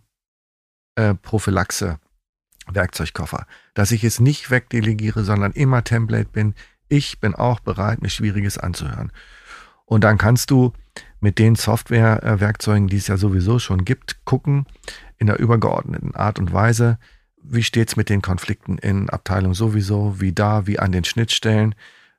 äh, 0.96 1.14
Prophylaxe 1.14 1.98
Werkzeugkoffer, 2.66 3.46
dass 3.74 3.90
ich 3.92 4.04
es 4.04 4.20
nicht 4.20 4.50
wegdelegiere, 4.50 5.24
sondern 5.24 5.52
immer 5.52 5.84
Template 5.84 6.30
bin, 6.30 6.54
ich 6.88 7.20
bin 7.20 7.34
auch 7.34 7.60
bereit, 7.60 8.02
mir 8.02 8.08
Schwieriges 8.08 8.58
anzuhören. 8.58 9.12
Und 9.84 10.04
dann 10.04 10.18
kannst 10.18 10.50
du 10.50 10.72
mit 11.20 11.38
den 11.38 11.56
Software-Werkzeugen, 11.56 12.88
die 12.88 12.96
es 12.96 13.08
ja 13.08 13.16
sowieso 13.16 13.58
schon 13.58 13.84
gibt, 13.84 14.24
gucken 14.24 14.66
in 15.18 15.26
der 15.26 15.38
übergeordneten 15.38 16.14
Art 16.14 16.38
und 16.38 16.52
Weise, 16.52 16.98
wie 17.44 17.62
steht 17.62 17.88
es 17.88 17.96
mit 17.96 18.08
den 18.08 18.22
Konflikten 18.22 18.78
in 18.78 19.10
Abteilung 19.10 19.54
sowieso, 19.54 20.20
wie 20.20 20.32
da, 20.32 20.66
wie 20.66 20.78
an 20.78 20.92
den 20.92 21.04
Schnittstellen. 21.04 21.74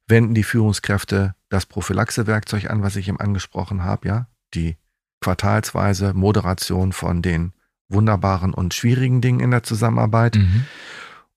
Wenden 0.07 0.35
die 0.35 0.43
Führungskräfte 0.43 1.33
das 1.49 1.65
Prophylaxe-Werkzeug 1.65 2.69
an, 2.69 2.83
was 2.83 2.95
ich 2.95 3.07
eben 3.07 3.19
angesprochen 3.19 3.83
habe, 3.83 4.07
ja, 4.07 4.27
die 4.53 4.77
quartalsweise 5.21 6.13
Moderation 6.13 6.93
von 6.93 7.23
den 7.23 7.53
wunderbaren 7.89 8.53
und 8.53 8.73
schwierigen 8.73 9.21
Dingen 9.21 9.39
in 9.39 9.51
der 9.51 9.63
Zusammenarbeit. 9.63 10.35
Mhm. 10.35 10.65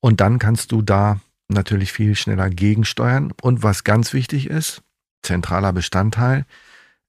Und 0.01 0.21
dann 0.21 0.39
kannst 0.39 0.73
du 0.73 0.83
da 0.83 1.21
natürlich 1.49 1.93
viel 1.93 2.15
schneller 2.15 2.51
gegensteuern. 2.51 3.33
Und 3.41 3.63
was 3.63 3.85
ganz 3.85 4.13
wichtig 4.13 4.49
ist, 4.49 4.83
zentraler 5.23 5.73
Bestandteil, 5.73 6.45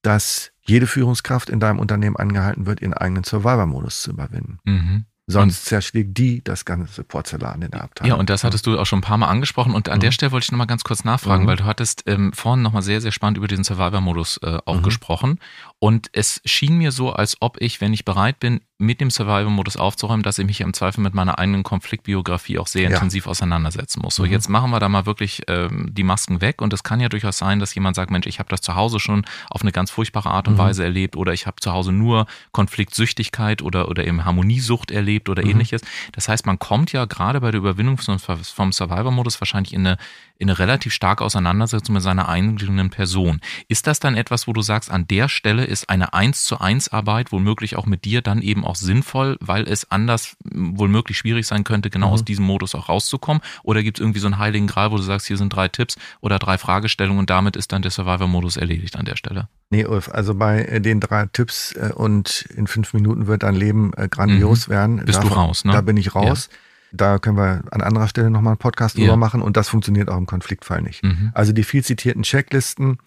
dass 0.02 0.52
jede 0.62 0.86
Führungskraft 0.86 1.50
in 1.50 1.60
deinem 1.60 1.78
Unternehmen 1.78 2.16
angehalten 2.16 2.66
wird, 2.66 2.80
ihren 2.80 2.94
eigenen 2.94 3.24
Survivor-Modus 3.24 4.02
zu 4.02 4.10
überwinden. 4.12 4.58
Mhm. 4.64 5.04
Sonst 5.30 5.64
zerschlägt 5.66 6.16
die 6.18 6.42
das 6.42 6.64
ganze 6.64 7.04
Porzellan 7.04 7.62
in 7.62 7.70
der 7.70 7.84
Abteilung. 7.84 8.08
Ja, 8.08 8.14
und 8.16 8.30
das 8.30 8.44
hattest 8.44 8.66
du 8.66 8.78
auch 8.78 8.86
schon 8.86 9.00
ein 9.00 9.02
paar 9.02 9.18
Mal 9.18 9.28
angesprochen. 9.28 9.74
Und 9.74 9.88
an 9.88 9.98
mhm. 9.98 10.00
der 10.00 10.12
Stelle 10.12 10.32
wollte 10.32 10.44
ich 10.44 10.52
nochmal 10.52 10.66
ganz 10.66 10.84
kurz 10.84 11.04
nachfragen, 11.04 11.44
mhm. 11.44 11.48
weil 11.48 11.56
du 11.56 11.64
hattest 11.64 12.04
ähm, 12.06 12.32
vorhin 12.32 12.62
nochmal 12.62 12.82
sehr, 12.82 13.00
sehr 13.00 13.12
spannend 13.12 13.38
über 13.38 13.48
diesen 13.48 13.64
Survivor-Modus 13.64 14.38
äh, 14.42 14.58
auch 14.64 14.76
mhm. 14.76 14.82
gesprochen. 14.82 15.38
Und 15.82 16.10
es 16.12 16.42
schien 16.44 16.76
mir 16.76 16.92
so, 16.92 17.10
als 17.10 17.38
ob 17.40 17.60
ich, 17.60 17.80
wenn 17.80 17.94
ich 17.94 18.04
bereit 18.04 18.38
bin, 18.38 18.60
mit 18.76 19.00
dem 19.00 19.10
Survival-Modus 19.10 19.76
aufzuräumen, 19.76 20.22
dass 20.22 20.38
ich 20.38 20.46
mich 20.46 20.60
im 20.62 20.72
Zweifel 20.72 21.02
mit 21.02 21.12
meiner 21.12 21.38
eigenen 21.38 21.62
Konfliktbiografie 21.62 22.58
auch 22.58 22.66
sehr 22.66 22.84
ja. 22.84 22.90
intensiv 22.90 23.26
auseinandersetzen 23.26 24.00
muss. 24.00 24.14
So, 24.14 24.24
mhm. 24.24 24.30
jetzt 24.30 24.48
machen 24.48 24.70
wir 24.70 24.80
da 24.80 24.88
mal 24.88 25.04
wirklich 25.04 25.42
ähm, 25.48 25.90
die 25.92 26.02
Masken 26.02 26.40
weg 26.40 26.62
und 26.62 26.72
es 26.72 26.82
kann 26.82 26.98
ja 26.98 27.10
durchaus 27.10 27.36
sein, 27.36 27.60
dass 27.60 27.74
jemand 27.74 27.94
sagt, 27.94 28.10
Mensch, 28.10 28.26
ich 28.26 28.38
habe 28.38 28.48
das 28.48 28.62
zu 28.62 28.74
Hause 28.74 28.98
schon 28.98 29.26
auf 29.50 29.60
eine 29.60 29.70
ganz 29.70 29.90
furchtbare 29.90 30.30
Art 30.30 30.48
und 30.48 30.54
mhm. 30.54 30.58
Weise 30.58 30.82
erlebt 30.82 31.16
oder 31.16 31.34
ich 31.34 31.46
habe 31.46 31.60
zu 31.60 31.72
Hause 31.72 31.92
nur 31.92 32.26
Konfliktsüchtigkeit 32.52 33.60
oder, 33.60 33.88
oder 33.88 34.06
eben 34.06 34.24
Harmoniesucht 34.24 34.90
erlebt 34.90 35.28
oder 35.28 35.44
mhm. 35.44 35.50
ähnliches. 35.50 35.82
Das 36.12 36.28
heißt, 36.30 36.46
man 36.46 36.58
kommt 36.58 36.92
ja 36.92 37.04
gerade 37.04 37.40
bei 37.42 37.50
der 37.50 37.58
Überwindung 37.58 37.98
vom 37.98 38.72
Survivor-Modus 38.72 39.40
wahrscheinlich 39.42 39.74
in 39.74 39.86
eine, 39.86 39.98
in 40.38 40.48
eine 40.48 40.58
relativ 40.58 40.94
starke 40.94 41.22
Auseinandersetzung 41.22 41.94
mit 41.94 42.02
seiner 42.02 42.30
eigenen 42.30 42.88
Person. 42.88 43.40
Ist 43.68 43.86
das 43.86 44.00
dann 44.00 44.16
etwas, 44.16 44.46
wo 44.46 44.54
du 44.54 44.62
sagst, 44.62 44.90
an 44.90 45.06
der 45.06 45.28
Stelle 45.28 45.66
ist 45.70 45.88
eine 45.88 46.12
1 46.12 46.44
zu 46.44 46.60
1 46.60 46.88
Arbeit 46.88 47.32
womöglich 47.32 47.76
auch 47.76 47.86
mit 47.86 48.04
dir 48.04 48.20
dann 48.20 48.42
eben 48.42 48.64
auch 48.64 48.74
sinnvoll, 48.74 49.36
weil 49.40 49.68
es 49.68 49.90
anders 49.90 50.36
wohl 50.44 50.88
möglich 50.88 51.16
schwierig 51.16 51.46
sein 51.46 51.64
könnte, 51.64 51.88
genau 51.88 52.08
mhm. 52.08 52.12
aus 52.12 52.24
diesem 52.24 52.44
Modus 52.44 52.74
auch 52.74 52.88
rauszukommen? 52.88 53.42
Oder 53.62 53.82
gibt 53.82 53.98
es 53.98 54.00
irgendwie 54.02 54.20
so 54.20 54.26
einen 54.26 54.38
heiligen 54.38 54.66
Gral, 54.66 54.90
wo 54.90 54.96
du 54.96 55.02
sagst, 55.02 55.26
hier 55.26 55.36
sind 55.36 55.54
drei 55.54 55.68
Tipps 55.68 55.96
oder 56.20 56.38
drei 56.38 56.58
Fragestellungen 56.58 57.20
und 57.20 57.30
damit 57.30 57.56
ist 57.56 57.72
dann 57.72 57.82
der 57.82 57.90
Survivor-Modus 57.90 58.56
erledigt 58.56 58.96
an 58.96 59.04
der 59.06 59.16
Stelle? 59.16 59.48
Nee, 59.70 59.86
Ulf, 59.86 60.08
also 60.08 60.34
bei 60.34 60.62
äh, 60.64 60.80
den 60.80 61.00
drei 61.00 61.26
Tipps 61.26 61.72
äh, 61.72 61.92
und 61.94 62.46
in 62.54 62.66
fünf 62.66 62.92
Minuten 62.92 63.26
wird 63.26 63.44
dein 63.44 63.54
Leben 63.54 63.92
äh, 63.96 64.08
grandios 64.08 64.66
mhm. 64.66 64.72
werden. 64.72 64.96
Bist 65.04 65.18
Davon, 65.18 65.30
du 65.30 65.34
raus, 65.36 65.64
ne? 65.64 65.72
Da 65.72 65.80
bin 65.80 65.96
ich 65.96 66.14
raus. 66.14 66.48
Ja. 66.50 66.58
Da 66.92 67.18
können 67.18 67.36
wir 67.36 67.62
an 67.70 67.82
anderer 67.82 68.08
Stelle 68.08 68.30
nochmal 68.30 68.52
einen 68.52 68.58
Podcast 68.58 68.98
ja. 68.98 69.04
drüber 69.04 69.16
machen 69.16 69.42
und 69.42 69.56
das 69.56 69.68
funktioniert 69.68 70.08
auch 70.08 70.16
im 70.16 70.26
Konfliktfall 70.26 70.82
nicht. 70.82 71.04
Mhm. 71.04 71.30
Also 71.34 71.52
die 71.52 71.62
viel 71.62 71.84
zitierten 71.84 72.22
Checklisten, 72.22 72.98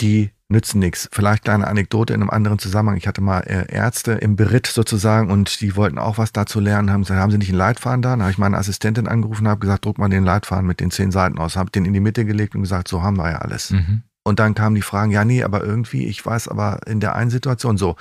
die 0.00 0.30
nützen 0.50 0.80
nichts. 0.80 1.08
Vielleicht 1.12 1.44
kleine 1.44 1.66
Anekdote 1.66 2.12
in 2.12 2.20
einem 2.20 2.30
anderen 2.30 2.58
Zusammenhang. 2.58 2.96
Ich 2.96 3.06
hatte 3.06 3.20
mal 3.20 3.40
äh, 3.40 3.72
Ärzte 3.72 4.12
im 4.12 4.36
Beritt 4.36 4.66
sozusagen 4.66 5.30
und 5.30 5.60
die 5.60 5.76
wollten 5.76 5.98
auch 5.98 6.18
was 6.18 6.32
dazu 6.32 6.60
lernen. 6.60 6.90
Haben 6.90 7.02
gesagt, 7.02 7.20
haben 7.20 7.30
sie 7.30 7.38
nicht 7.38 7.50
einen 7.50 7.58
Leitfaden 7.58 8.02
da? 8.02 8.10
Dann 8.10 8.22
habe 8.22 8.32
ich 8.32 8.38
meine 8.38 8.58
Assistentin 8.58 9.06
angerufen 9.06 9.44
und 9.44 9.50
habe 9.50 9.60
gesagt, 9.60 9.84
druck 9.84 9.98
mal 9.98 10.08
den 10.08 10.24
Leitfaden 10.24 10.66
mit 10.66 10.80
den 10.80 10.90
zehn 10.90 11.12
Seiten 11.12 11.38
aus. 11.38 11.56
Habe 11.56 11.70
den 11.70 11.84
in 11.84 11.92
die 11.92 12.00
Mitte 12.00 12.24
gelegt 12.24 12.54
und 12.54 12.62
gesagt, 12.62 12.88
so 12.88 13.02
haben 13.02 13.16
wir 13.16 13.30
ja 13.30 13.38
alles. 13.38 13.70
Mhm. 13.70 14.02
Und 14.22 14.38
dann 14.40 14.54
kamen 14.54 14.74
die 14.74 14.82
Fragen, 14.82 15.12
ja, 15.12 15.24
nee, 15.24 15.42
aber 15.44 15.64
irgendwie, 15.64 16.06
ich 16.06 16.24
weiß 16.24 16.48
aber 16.48 16.80
in 16.86 17.00
der 17.00 17.14
einen 17.14 17.30
Situation 17.30 17.78
so. 17.78 17.96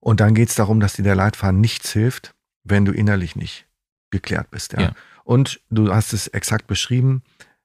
Und 0.00 0.20
dann 0.20 0.34
geht 0.34 0.48
es 0.48 0.54
darum, 0.54 0.80
dass 0.80 0.94
dir 0.94 1.02
der 1.02 1.16
Leitfaden 1.16 1.60
nichts 1.60 1.92
hilft, 1.92 2.34
wenn 2.62 2.84
du 2.84 2.92
innerlich 2.92 3.34
nicht 3.34 3.66
geklärt 4.10 4.50
bist. 4.50 4.72
Ja. 4.74 4.80
ja. 4.80 4.92
Und 5.24 5.60
du 5.70 5.92
hast 5.92 6.12
es 6.12 6.28
exakt 6.28 6.66
beschrieben. 6.68 7.22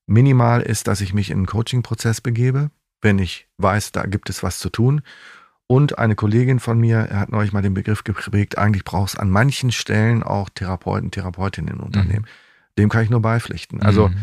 Minimal 0.08 0.62
ist, 0.62 0.88
dass 0.88 1.00
ich 1.00 1.14
mich 1.14 1.30
in 1.30 1.38
einen 1.38 1.46
Coaching-Prozess 1.46 2.20
begebe 2.20 2.72
wenn 3.04 3.20
ich 3.20 3.48
weiß, 3.58 3.92
da 3.92 4.04
gibt 4.04 4.30
es 4.30 4.44
was 4.44 4.60
zu 4.60 4.70
tun. 4.70 5.02
Und 5.68 5.98
eine 5.98 6.16
Kollegin 6.16 6.60
von 6.60 6.80
mir 6.80 7.10
hat 7.12 7.32
neulich 7.32 7.54
mal 7.54 7.62
den 7.62 7.74
Begriff 7.74 8.04
geprägt, 8.04 8.58
eigentlich 8.58 8.84
braucht 8.84 9.10
es 9.10 9.16
an 9.16 9.30
manchen 9.30 9.72
Stellen 9.72 10.22
auch 10.22 10.50
Therapeuten, 10.50 11.12
Therapeutinnen 11.12 11.76
im 11.76 11.80
Unternehmen. 11.80 12.24
Mhm. 12.24 12.78
Dem 12.78 12.90
kann 12.90 13.04
ich 13.04 13.10
nur 13.10 13.22
beipflichten. 13.22 13.82
Also 13.82 14.10
mhm. 14.10 14.18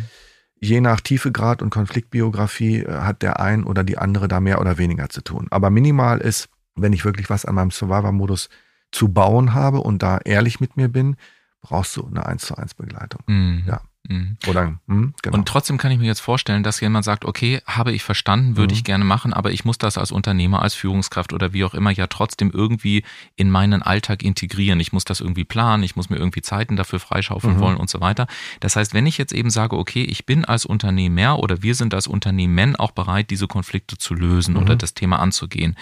je 0.61 0.81
nach 0.81 1.01
Tiefegrad 1.01 1.63
und 1.63 1.71
Konfliktbiografie 1.71 2.81
äh, 2.81 3.01
hat 3.01 3.23
der 3.23 3.41
ein 3.41 3.65
oder 3.65 3.85
die 3.85 3.99
andere 3.99 4.29
da 4.29 4.41
mehr 4.41 4.61
oder 4.61 4.77
weniger 4.79 5.09
zu 5.09 5.23
tun. 5.23 5.47
Aber 5.51 5.71
minimal 5.71 6.19
ist, 6.19 6.49
wenn 6.77 6.93
ich 6.93 7.05
wirklich 7.05 7.31
was 7.31 7.45
an 7.45 7.55
meinem 7.55 7.71
Survivor-Modus 7.71 8.49
zu 8.93 9.09
bauen 9.09 9.55
habe 9.55 9.81
und 9.81 10.03
da 10.03 10.19
ehrlich 10.19 10.61
mit 10.61 10.77
mir 10.77 10.89
bin, 10.89 11.17
brauchst 11.63 11.97
du 11.97 12.07
eine 12.07 12.27
1 12.27 12.43
zu 12.43 12.57
1 12.57 12.75
Begleitung. 12.75 13.23
Mhm. 13.27 13.65
Ja. 13.67 13.81
Mhm. 14.09 14.39
Oder, 14.49 14.79
hm, 14.87 15.15
genau. 15.23 15.37
Und 15.37 15.47
trotzdem 15.47 15.77
kann 15.77 15.93
ich 15.93 15.99
mir 15.99 16.07
jetzt 16.07 16.21
vorstellen, 16.21 16.63
dass 16.63 16.81
jemand 16.81 17.05
sagt, 17.05 17.25
okay, 17.25 17.61
habe 17.67 17.93
ich 17.93 18.03
verstanden, 18.03 18.57
würde 18.57 18.73
mhm. 18.73 18.79
ich 18.79 18.85
gerne 18.85 19.05
machen, 19.05 19.33
aber 19.33 19.53
ich 19.53 19.65
muss 19.65 19.79
das 19.79 19.99
als 19.99 20.11
Unternehmer, 20.11 20.63
als 20.63 20.75
Führungskraft 20.75 21.33
oder 21.33 21.53
wie 21.53 21.65
auch 21.65 21.75
immer 21.75 21.91
ja 21.91 22.07
trotzdem 22.07 22.51
irgendwie 22.51 23.05
in 23.37 23.51
meinen 23.51 23.83
Alltag 23.83 24.23
integrieren. 24.23 24.81
Ich 24.81 24.93
muss 24.93 25.05
das 25.05 25.21
irgendwie 25.21 25.45
planen, 25.45 25.83
ich 25.83 25.97
muss 25.97 26.09
mir 26.11 26.17
irgendwie 26.17 26.43
Zeiten 26.43 26.77
dafür 26.77 26.99
freischaufeln 26.99 27.57
mhm. 27.57 27.61
wollen 27.61 27.77
und 27.77 27.91
so 27.91 28.01
weiter. 28.01 28.27
Das 28.61 28.77
heißt, 28.77 28.95
wenn 28.95 29.07
ich 29.07 29.19
jetzt 29.19 29.33
eben 29.33 29.51
sage, 29.51 29.77
okay, 29.77 30.03
ich 30.03 30.27
bin 30.27 30.45
als 30.45 30.65
Unternehmer 30.65 31.39
oder 31.39 31.63
wir 31.63 31.75
sind 31.75 31.95
als 31.95 32.07
Unternehmen 32.07 32.77
auch 32.77 32.93
bereit, 32.93 33.31
diese 33.31 33.49
Konflikte 33.49 33.99
zu 33.99 34.15
lösen 34.15 34.57
oder 34.57 34.75
mhm. 34.75 34.79
das 34.79 34.95
Thema 34.95 35.19
anzugehen 35.19 35.77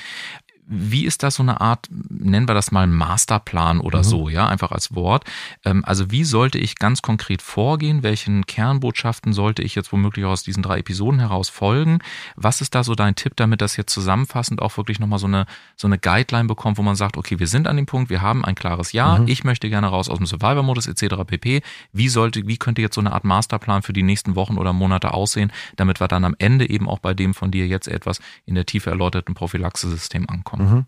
wie 0.70 1.06
ist 1.06 1.22
das 1.22 1.37
so 1.37 1.42
eine 1.42 1.62
Art, 1.62 1.87
nennen 1.90 2.46
wir 2.46 2.54
das 2.54 2.70
mal 2.70 2.87
Masterplan 2.87 3.80
oder 3.80 3.98
mhm. 3.98 4.04
so, 4.04 4.28
ja, 4.28 4.46
einfach 4.46 4.70
als 4.70 4.94
Wort. 4.94 5.25
Ähm, 5.64 5.82
also 5.84 6.10
wie 6.10 6.25
sollte 6.25 6.58
ich 6.58 6.76
ganz 6.76 7.00
konkret 7.00 7.40
vorgehen? 7.40 8.02
Welchen 8.02 8.44
Kernbotschaften 8.44 9.32
sollte 9.32 9.62
ich 9.62 9.75
jetzt 9.75 9.92
womöglich 9.92 10.26
aus 10.26 10.42
diesen 10.42 10.62
drei 10.62 10.80
Episoden 10.80 11.20
heraus 11.20 11.48
folgen? 11.48 12.00
Was 12.37 12.60
ist 12.60 12.75
da 12.75 12.84
so 12.84 12.94
dein 12.94 13.14
Tipp, 13.14 13.32
damit 13.37 13.62
das 13.62 13.76
jetzt 13.78 13.92
zusammenfassend 13.94 14.60
auch 14.60 14.76
wirklich 14.76 15.00
nochmal 15.00 15.18
so 15.18 15.26
eine, 15.26 15.46
so 15.75 15.88
eine 15.88 15.98
Guideline 15.98 16.48
bekommt, 16.48 16.76
wo 16.76 16.82
man 16.82 16.96
sagt, 16.96 17.16
okay, 17.16 17.38
wir 17.38 17.46
sind 17.46 17.66
an 17.66 17.76
dem 17.76 17.87
Punkt, 17.87 18.10
wir 18.10 18.20
haben 18.20 18.44
ein 18.44 18.54
klares 18.54 18.92
Ja, 18.92 19.18
mhm. 19.18 19.28
ich 19.28 19.44
möchte 19.44 19.70
gerne 19.70 19.87
raus 19.87 20.10
aus 20.10 20.18
dem 20.18 20.26
Survivor-Modus 20.26 20.87
etc. 20.87 21.25
pp. 21.26 21.62
Wie 21.92 22.08
sollte, 22.10 22.46
wie 22.46 22.58
könnte 22.58 22.82
jetzt 22.82 22.94
so 22.94 23.00
eine 23.00 23.12
Art 23.12 23.25
Masterplan 23.25 23.80
für 23.80 23.94
die 23.94 24.02
nächsten 24.02 24.37
Wochen 24.37 24.58
oder 24.58 24.75
Monate 24.75 25.14
aussehen, 25.14 25.50
damit 25.76 25.98
wir 25.98 26.08
dann 26.08 26.25
am 26.25 26.34
Ende 26.38 26.68
eben 26.68 26.90
auch 26.90 26.98
bei 26.98 27.14
dem 27.14 27.32
von 27.32 27.50
dir 27.50 27.66
jetzt 27.66 27.88
etwas 27.88 28.20
in 28.44 28.54
der 28.54 28.66
Tiefe 28.66 28.90
erläuterten 28.90 29.34
Prophylaxesystem 29.34 30.28
ankommen? 30.28 30.57
Mhm. 30.58 30.86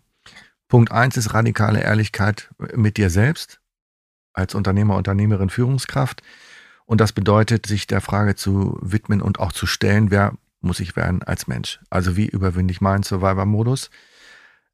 Punkt 0.67 0.91
eins 0.91 1.17
ist 1.17 1.33
radikale 1.33 1.81
Ehrlichkeit 1.81 2.49
mit 2.75 2.97
dir 2.97 3.09
selbst 3.09 3.59
als 4.33 4.55
Unternehmer, 4.55 4.95
Unternehmerin, 4.95 5.49
Führungskraft. 5.49 6.21
Und 6.85 7.01
das 7.01 7.11
bedeutet, 7.11 7.65
sich 7.65 7.87
der 7.87 8.01
Frage 8.01 8.35
zu 8.35 8.77
widmen 8.81 9.21
und 9.21 9.39
auch 9.39 9.51
zu 9.51 9.65
stellen, 9.65 10.11
wer 10.11 10.33
muss 10.61 10.79
ich 10.79 10.95
werden 10.95 11.23
als 11.23 11.47
Mensch? 11.47 11.79
Also 11.89 12.15
wie 12.15 12.27
überwinde 12.27 12.71
ich 12.71 12.81
meinen 12.81 13.03
Survivor-Modus? 13.03 13.89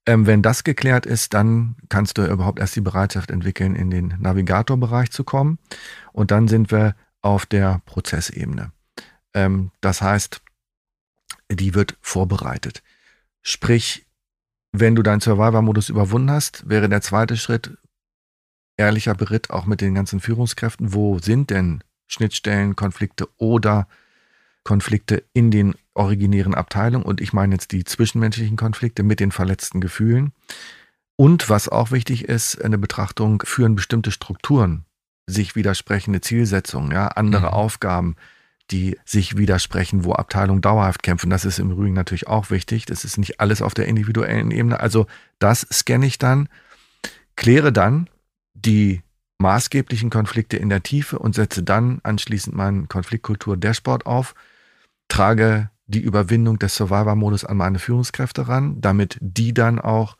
Ähm, 0.05 0.25
wenn 0.25 0.41
das 0.41 0.63
geklärt 0.63 1.05
ist, 1.05 1.33
dann 1.33 1.75
kannst 1.89 2.17
du 2.17 2.25
überhaupt 2.25 2.59
erst 2.59 2.75
die 2.75 2.81
Bereitschaft 2.81 3.29
entwickeln, 3.29 3.75
in 3.75 3.89
den 3.89 4.15
Navigator-Bereich 4.19 5.11
zu 5.11 5.23
kommen. 5.23 5.59
Und 6.11 6.31
dann 6.31 6.47
sind 6.47 6.71
wir 6.71 6.95
auf 7.21 7.45
der 7.45 7.81
Prozessebene. 7.85 8.71
Ähm, 9.33 9.71
das 9.81 10.01
heißt, 10.01 10.41
die 11.51 11.73
wird 11.73 11.97
vorbereitet. 12.01 12.83
Sprich, 13.41 14.06
wenn 14.79 14.95
du 14.95 15.03
deinen 15.03 15.21
Survivor-Modus 15.21 15.89
überwunden 15.89 16.31
hast, 16.31 16.69
wäre 16.69 16.89
der 16.89 17.01
zweite 17.01 17.37
Schritt 17.37 17.77
ehrlicher 18.77 19.15
Beritt 19.15 19.49
auch 19.49 19.65
mit 19.65 19.81
den 19.81 19.95
ganzen 19.95 20.19
Führungskräften. 20.19 20.93
Wo 20.93 21.19
sind 21.19 21.49
denn 21.49 21.83
Schnittstellen, 22.07 22.75
Konflikte 22.75 23.27
oder 23.37 23.87
Konflikte 24.63 25.23
in 25.33 25.51
den 25.51 25.75
originären 25.93 26.55
Abteilungen? 26.55 27.05
Und 27.05 27.21
ich 27.21 27.33
meine 27.33 27.55
jetzt 27.55 27.71
die 27.71 27.83
zwischenmenschlichen 27.83 28.57
Konflikte 28.57 29.03
mit 29.03 29.19
den 29.19 29.31
verletzten 29.31 29.81
Gefühlen. 29.81 30.33
Und 31.15 31.49
was 31.49 31.67
auch 31.67 31.91
wichtig 31.91 32.25
ist, 32.25 32.61
eine 32.61 32.77
Betrachtung, 32.77 33.41
führen 33.45 33.75
bestimmte 33.75 34.11
Strukturen 34.11 34.85
sich 35.27 35.55
widersprechende 35.55 36.21
Zielsetzungen, 36.21 36.91
ja, 36.91 37.09
andere 37.09 37.47
mhm. 37.47 37.53
Aufgaben, 37.53 38.15
die 38.71 38.97
sich 39.05 39.37
widersprechen, 39.37 40.03
wo 40.03 40.13
Abteilungen 40.13 40.61
dauerhaft 40.61 41.03
kämpfen. 41.03 41.29
Das 41.29 41.45
ist 41.45 41.59
im 41.59 41.71
Übrigen 41.71 41.93
natürlich 41.93 42.27
auch 42.27 42.49
wichtig. 42.49 42.85
Das 42.85 43.05
ist 43.05 43.17
nicht 43.17 43.39
alles 43.39 43.61
auf 43.61 43.73
der 43.73 43.87
individuellen 43.87 44.51
Ebene. 44.51 44.79
Also 44.79 45.07
das 45.39 45.61
scanne 45.71 46.05
ich 46.05 46.17
dann, 46.17 46.49
kläre 47.35 47.71
dann 47.71 48.09
die 48.53 49.01
maßgeblichen 49.37 50.09
Konflikte 50.09 50.57
in 50.57 50.69
der 50.69 50.83
Tiefe 50.83 51.19
und 51.19 51.35
setze 51.35 51.63
dann 51.63 51.99
anschließend 52.03 52.55
meinen 52.55 52.87
Konfliktkultur-Dashboard 52.87 54.05
auf, 54.05 54.33
trage 55.07 55.69
die 55.85 56.01
Überwindung 56.01 56.59
des 56.59 56.75
Survivor-Modus 56.75 57.45
an 57.45 57.57
meine 57.57 57.79
Führungskräfte 57.79 58.47
ran, 58.47 58.81
damit 58.81 59.17
die 59.21 59.53
dann 59.53 59.79
auch 59.79 60.17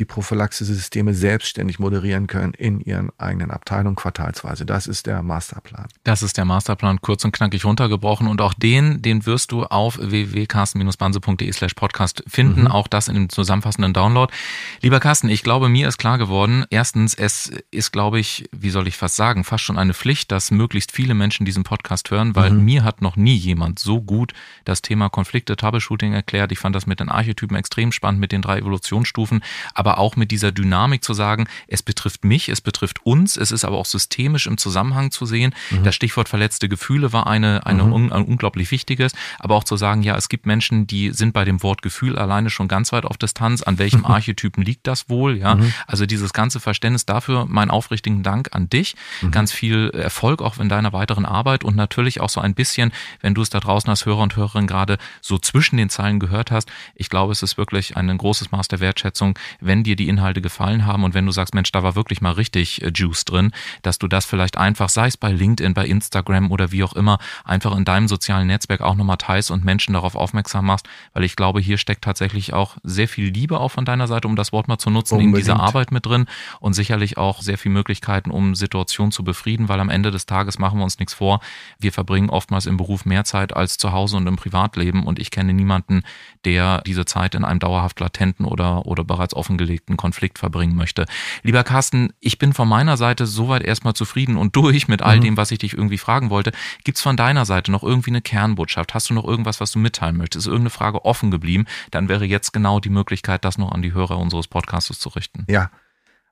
die 0.00 0.04
Prophylaxesysteme 0.04 1.14
selbstständig 1.14 1.78
moderieren 1.78 2.26
können 2.26 2.52
in 2.52 2.80
ihren 2.80 3.10
eigenen 3.16 3.52
Abteilungen 3.52 3.94
quartalsweise. 3.94 4.66
Das 4.66 4.88
ist 4.88 5.06
der 5.06 5.22
Masterplan. 5.22 5.86
Das 6.02 6.24
ist 6.24 6.36
der 6.36 6.44
Masterplan, 6.44 7.00
kurz 7.00 7.24
und 7.24 7.30
knackig 7.30 7.64
runtergebrochen. 7.64 8.26
Und 8.26 8.40
auch 8.40 8.54
den, 8.54 9.02
den 9.02 9.24
wirst 9.24 9.52
du 9.52 9.62
auf 9.62 9.98
www.carsten-banse.de 9.98 11.52
slash 11.52 11.74
podcast 11.74 12.24
finden. 12.26 12.62
Mhm. 12.62 12.66
Auch 12.68 12.88
das 12.88 13.06
in 13.06 13.14
dem 13.14 13.28
zusammenfassenden 13.28 13.92
Download. 13.92 14.32
Lieber 14.80 14.98
Carsten, 14.98 15.28
ich 15.28 15.44
glaube, 15.44 15.68
mir 15.68 15.86
ist 15.86 15.98
klar 15.98 16.18
geworden, 16.18 16.64
erstens, 16.70 17.14
es 17.14 17.52
ist, 17.70 17.92
glaube 17.92 18.18
ich, 18.18 18.48
wie 18.50 18.70
soll 18.70 18.88
ich 18.88 18.96
fast 18.96 19.14
sagen, 19.14 19.44
fast 19.44 19.62
schon 19.62 19.78
eine 19.78 19.94
Pflicht, 19.94 20.32
dass 20.32 20.50
möglichst 20.50 20.90
viele 20.90 21.14
Menschen 21.14 21.46
diesen 21.46 21.62
Podcast 21.62 22.10
hören, 22.10 22.34
weil 22.34 22.50
mhm. 22.50 22.64
mir 22.64 22.84
hat 22.84 23.00
noch 23.00 23.14
nie 23.14 23.36
jemand 23.36 23.78
so 23.78 24.02
gut 24.02 24.32
das 24.64 24.82
Thema 24.82 25.08
Konflikte, 25.08 25.54
Troubleshooting 25.54 26.14
erklärt. 26.14 26.50
Ich 26.50 26.58
fand 26.58 26.74
das 26.74 26.86
mit 26.86 26.98
den 26.98 27.10
Archetypen 27.10 27.56
extrem 27.56 27.92
spannend, 27.92 28.20
mit 28.20 28.32
den 28.32 28.42
drei 28.42 28.58
Evolutionsstufen. 28.58 29.44
Aber 29.72 29.83
aber 29.84 29.98
auch 29.98 30.16
mit 30.16 30.30
dieser 30.30 30.50
Dynamik 30.50 31.04
zu 31.04 31.12
sagen, 31.12 31.46
es 31.68 31.82
betrifft 31.82 32.24
mich, 32.24 32.48
es 32.48 32.62
betrifft 32.62 33.04
uns, 33.04 33.36
es 33.36 33.50
ist 33.50 33.66
aber 33.66 33.76
auch 33.76 33.84
systemisch 33.84 34.46
im 34.46 34.56
Zusammenhang 34.56 35.10
zu 35.10 35.26
sehen. 35.26 35.54
Mhm. 35.70 35.84
Das 35.84 35.94
Stichwort 35.94 36.30
verletzte 36.30 36.70
Gefühle 36.70 37.12
war 37.12 37.26
eine, 37.26 37.66
eine 37.66 37.82
mhm. 37.82 37.92
un, 37.92 38.12
ein 38.12 38.24
unglaublich 38.24 38.70
wichtiges, 38.70 39.12
aber 39.38 39.56
auch 39.56 39.64
zu 39.64 39.76
sagen, 39.76 40.02
ja, 40.02 40.16
es 40.16 40.30
gibt 40.30 40.46
Menschen, 40.46 40.86
die 40.86 41.10
sind 41.10 41.34
bei 41.34 41.44
dem 41.44 41.62
Wort 41.62 41.82
Gefühl 41.82 42.16
alleine 42.16 42.48
schon 42.48 42.66
ganz 42.66 42.92
weit 42.92 43.04
auf 43.04 43.18
Distanz. 43.18 43.62
An 43.62 43.78
welchem 43.78 44.04
Archetypen 44.06 44.64
liegt 44.64 44.86
das 44.86 45.10
wohl? 45.10 45.36
Ja, 45.36 45.56
mhm. 45.56 45.74
also 45.86 46.06
dieses 46.06 46.32
ganze 46.32 46.60
Verständnis 46.60 47.04
dafür, 47.04 47.44
meinen 47.44 47.70
aufrichtigen 47.70 48.22
Dank 48.22 48.48
an 48.52 48.70
dich. 48.70 48.96
Mhm. 49.20 49.32
Ganz 49.32 49.52
viel 49.52 49.90
Erfolg 49.90 50.40
auch 50.40 50.56
in 50.58 50.70
deiner 50.70 50.94
weiteren 50.94 51.26
Arbeit 51.26 51.62
und 51.62 51.76
natürlich 51.76 52.22
auch 52.22 52.30
so 52.30 52.40
ein 52.40 52.54
bisschen, 52.54 52.90
wenn 53.20 53.34
du 53.34 53.42
es 53.42 53.50
da 53.50 53.60
draußen 53.60 53.90
als 53.90 54.06
Hörer 54.06 54.22
und 54.22 54.36
Hörerin 54.36 54.66
gerade 54.66 54.96
so 55.20 55.36
zwischen 55.36 55.76
den 55.76 55.90
Zeilen 55.90 56.20
gehört 56.20 56.50
hast. 56.50 56.70
Ich 56.94 57.10
glaube, 57.10 57.32
es 57.32 57.42
ist 57.42 57.58
wirklich 57.58 57.98
ein 57.98 58.16
großes 58.16 58.50
Maß 58.50 58.68
der 58.68 58.80
Wertschätzung, 58.80 59.38
wenn 59.60 59.73
wenn 59.74 59.82
dir 59.82 59.96
die 59.96 60.08
Inhalte 60.08 60.40
gefallen 60.40 60.86
haben 60.86 61.02
und 61.02 61.14
wenn 61.14 61.26
du 61.26 61.32
sagst, 61.32 61.52
Mensch, 61.52 61.72
da 61.72 61.82
war 61.82 61.96
wirklich 61.96 62.20
mal 62.20 62.30
richtig 62.30 62.80
äh, 62.82 62.92
Juice 62.94 63.24
drin, 63.24 63.50
dass 63.82 63.98
du 63.98 64.06
das 64.06 64.24
vielleicht 64.24 64.56
einfach, 64.56 64.88
sei 64.88 65.08
es 65.08 65.16
bei 65.16 65.32
LinkedIn, 65.32 65.74
bei 65.74 65.84
Instagram 65.84 66.52
oder 66.52 66.70
wie 66.70 66.84
auch 66.84 66.92
immer, 66.92 67.18
einfach 67.44 67.76
in 67.76 67.84
deinem 67.84 68.06
sozialen 68.06 68.46
Netzwerk 68.46 68.82
auch 68.82 68.94
nochmal 68.94 69.16
teilst 69.16 69.50
und 69.50 69.64
Menschen 69.64 69.94
darauf 69.94 70.14
aufmerksam 70.14 70.66
machst, 70.66 70.86
weil 71.12 71.24
ich 71.24 71.34
glaube, 71.34 71.58
hier 71.58 71.76
steckt 71.76 72.04
tatsächlich 72.04 72.52
auch 72.52 72.76
sehr 72.84 73.08
viel 73.08 73.32
Liebe 73.32 73.58
auch 73.58 73.70
von 73.70 73.84
deiner 73.84 74.06
Seite, 74.06 74.28
um 74.28 74.36
das 74.36 74.52
Wort 74.52 74.68
mal 74.68 74.78
zu 74.78 74.90
nutzen, 74.90 75.14
Unbedingt. 75.14 75.34
in 75.34 75.40
dieser 75.40 75.58
Arbeit 75.58 75.90
mit 75.90 76.06
drin 76.06 76.26
und 76.60 76.74
sicherlich 76.74 77.18
auch 77.18 77.42
sehr 77.42 77.58
viel 77.58 77.72
Möglichkeiten, 77.72 78.30
um 78.30 78.54
Situationen 78.54 79.10
zu 79.10 79.24
befrieden, 79.24 79.68
weil 79.68 79.80
am 79.80 79.88
Ende 79.88 80.12
des 80.12 80.26
Tages 80.26 80.60
machen 80.60 80.78
wir 80.78 80.84
uns 80.84 81.00
nichts 81.00 81.14
vor. 81.14 81.40
Wir 81.80 81.90
verbringen 81.90 82.30
oftmals 82.30 82.66
im 82.66 82.76
Beruf 82.76 83.06
mehr 83.06 83.24
Zeit 83.24 83.56
als 83.56 83.76
zu 83.76 83.90
Hause 83.90 84.18
und 84.18 84.28
im 84.28 84.36
Privatleben 84.36 85.04
und 85.04 85.18
ich 85.18 85.32
kenne 85.32 85.52
niemanden, 85.52 86.04
der 86.44 86.80
diese 86.82 87.06
Zeit 87.06 87.34
in 87.34 87.44
einem 87.44 87.58
dauerhaft 87.58 87.98
latenten 87.98 88.46
oder, 88.46 88.86
oder 88.86 89.02
bereits 89.02 89.34
offengelegten 89.34 89.63
angelegten 89.64 89.96
Konflikt 89.96 90.38
verbringen 90.38 90.76
möchte. 90.76 91.06
Lieber 91.42 91.64
Carsten, 91.64 92.12
ich 92.20 92.38
bin 92.38 92.52
von 92.52 92.68
meiner 92.68 92.96
Seite 92.96 93.26
soweit 93.26 93.62
erstmal 93.62 93.94
zufrieden 93.94 94.36
und 94.36 94.54
durch 94.56 94.88
mit 94.88 95.02
all 95.02 95.16
mhm. 95.16 95.22
dem, 95.22 95.36
was 95.36 95.50
ich 95.50 95.58
dich 95.58 95.74
irgendwie 95.74 95.98
fragen 95.98 96.30
wollte. 96.30 96.52
Gibt 96.84 96.98
es 96.98 97.02
von 97.02 97.16
deiner 97.16 97.44
Seite 97.44 97.70
noch 97.72 97.82
irgendwie 97.82 98.10
eine 98.10 98.20
Kernbotschaft? 98.20 98.94
Hast 98.94 99.10
du 99.10 99.14
noch 99.14 99.24
irgendwas, 99.24 99.60
was 99.60 99.72
du 99.72 99.78
mitteilen 99.78 100.16
möchtest? 100.16 100.46
Ist 100.46 100.46
irgendeine 100.46 100.70
Frage 100.70 101.04
offen 101.04 101.30
geblieben? 101.30 101.66
Dann 101.90 102.08
wäre 102.08 102.24
jetzt 102.24 102.52
genau 102.52 102.80
die 102.80 102.90
Möglichkeit, 102.90 103.44
das 103.44 103.58
noch 103.58 103.72
an 103.72 103.82
die 103.82 103.92
Hörer 103.92 104.18
unseres 104.18 104.48
Podcasts 104.48 104.98
zu 104.98 105.08
richten. 105.08 105.44
Ja, 105.48 105.70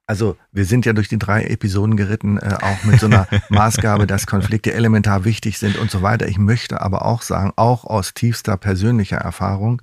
also 0.07 0.37
wir 0.51 0.65
sind 0.65 0.85
ja 0.85 0.93
durch 0.93 1.09
die 1.09 1.19
drei 1.19 1.45
Episoden 1.45 1.97
geritten, 1.97 2.37
äh, 2.37 2.59
auch 2.61 2.85
mit 2.85 3.01
so 3.01 3.07
einer 3.07 3.29
Maßgabe, 3.49 4.07
dass 4.07 4.27
Konflikte 4.27 4.75
elementar 4.75 5.25
wichtig 5.25 5.59
sind 5.59 5.79
und 5.79 5.91
so 5.91 6.03
weiter. 6.03 6.29
Ich 6.29 6.39
möchte 6.39 6.81
aber 6.83 7.07
auch 7.07 7.23
sagen, 7.23 7.53
auch 7.57 7.85
aus 7.85 8.13
tiefster 8.13 8.57
persönlicher 8.57 9.19
Erfahrung, 9.19 9.81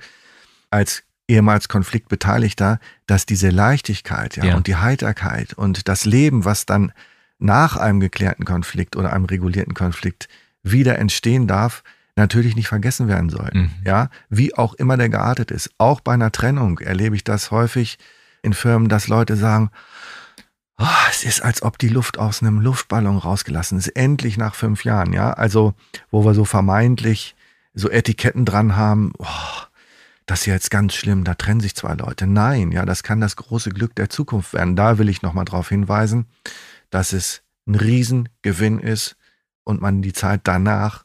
als 0.69 1.03
ehemals 1.29 1.69
Konfliktbeteiligter, 1.69 2.79
dass 3.05 3.25
diese 3.25 3.49
Leichtigkeit 3.49 4.35
ja, 4.35 4.45
ja, 4.45 4.55
und 4.55 4.67
die 4.67 4.75
Heiterkeit 4.75 5.53
und 5.53 5.87
das 5.87 6.05
Leben, 6.05 6.43
was 6.43 6.65
dann 6.65 6.91
nach 7.37 7.77
einem 7.77 7.99
geklärten 7.99 8.43
Konflikt 8.43 8.95
oder 8.95 9.13
einem 9.13 9.25
regulierten 9.25 9.73
Konflikt 9.73 10.27
wieder 10.63 10.97
entstehen 10.97 11.47
darf, 11.47 11.83
natürlich 12.15 12.55
nicht 12.55 12.67
vergessen 12.67 13.07
werden 13.07 13.29
soll. 13.29 13.49
Mhm. 13.53 13.71
Ja, 13.85 14.09
wie 14.29 14.55
auch 14.55 14.73
immer 14.73 14.97
der 14.97 15.09
geartet 15.09 15.51
ist. 15.51 15.69
Auch 15.77 16.01
bei 16.01 16.13
einer 16.13 16.31
Trennung 16.31 16.79
erlebe 16.79 17.15
ich 17.15 17.23
das 17.23 17.51
häufig 17.51 17.97
in 18.41 18.53
Firmen, 18.53 18.89
dass 18.89 19.07
Leute 19.07 19.37
sagen, 19.37 19.69
oh, 20.79 20.85
es 21.09 21.23
ist, 21.23 21.41
als 21.41 21.61
ob 21.61 21.77
die 21.77 21.89
Luft 21.89 22.17
aus 22.17 22.41
einem 22.41 22.59
Luftballon 22.59 23.17
rausgelassen 23.17 23.77
ist. 23.77 23.89
Endlich 23.89 24.37
nach 24.37 24.55
fünf 24.55 24.83
Jahren, 24.83 25.13
ja. 25.13 25.31
Also, 25.31 25.73
wo 26.11 26.25
wir 26.25 26.33
so 26.33 26.45
vermeintlich 26.45 27.35
so 27.73 27.89
Etiketten 27.89 28.45
dran 28.45 28.75
haben, 28.75 29.13
oh, 29.17 29.25
das 30.29 30.41
ist 30.41 30.45
ja 30.45 30.53
jetzt 30.53 30.69
ganz 30.69 30.93
schlimm, 30.93 31.23
da 31.23 31.33
trennen 31.33 31.59
sich 31.59 31.75
zwei 31.75 31.95
Leute. 31.95 32.27
Nein, 32.27 32.71
ja, 32.71 32.85
das 32.85 33.01
kann 33.01 33.19
das 33.19 33.35
große 33.35 33.71
Glück 33.71 33.95
der 33.95 34.09
Zukunft 34.09 34.53
werden. 34.53 34.75
Da 34.75 34.99
will 34.99 35.09
ich 35.09 35.23
nochmal 35.23 35.45
darauf 35.45 35.69
hinweisen, 35.69 36.27
dass 36.91 37.13
es 37.13 37.41
ein 37.67 37.73
Riesengewinn 37.73 38.79
ist 38.79 39.15
und 39.63 39.81
man 39.81 40.03
die 40.03 40.13
Zeit 40.13 40.41
danach, 40.43 41.03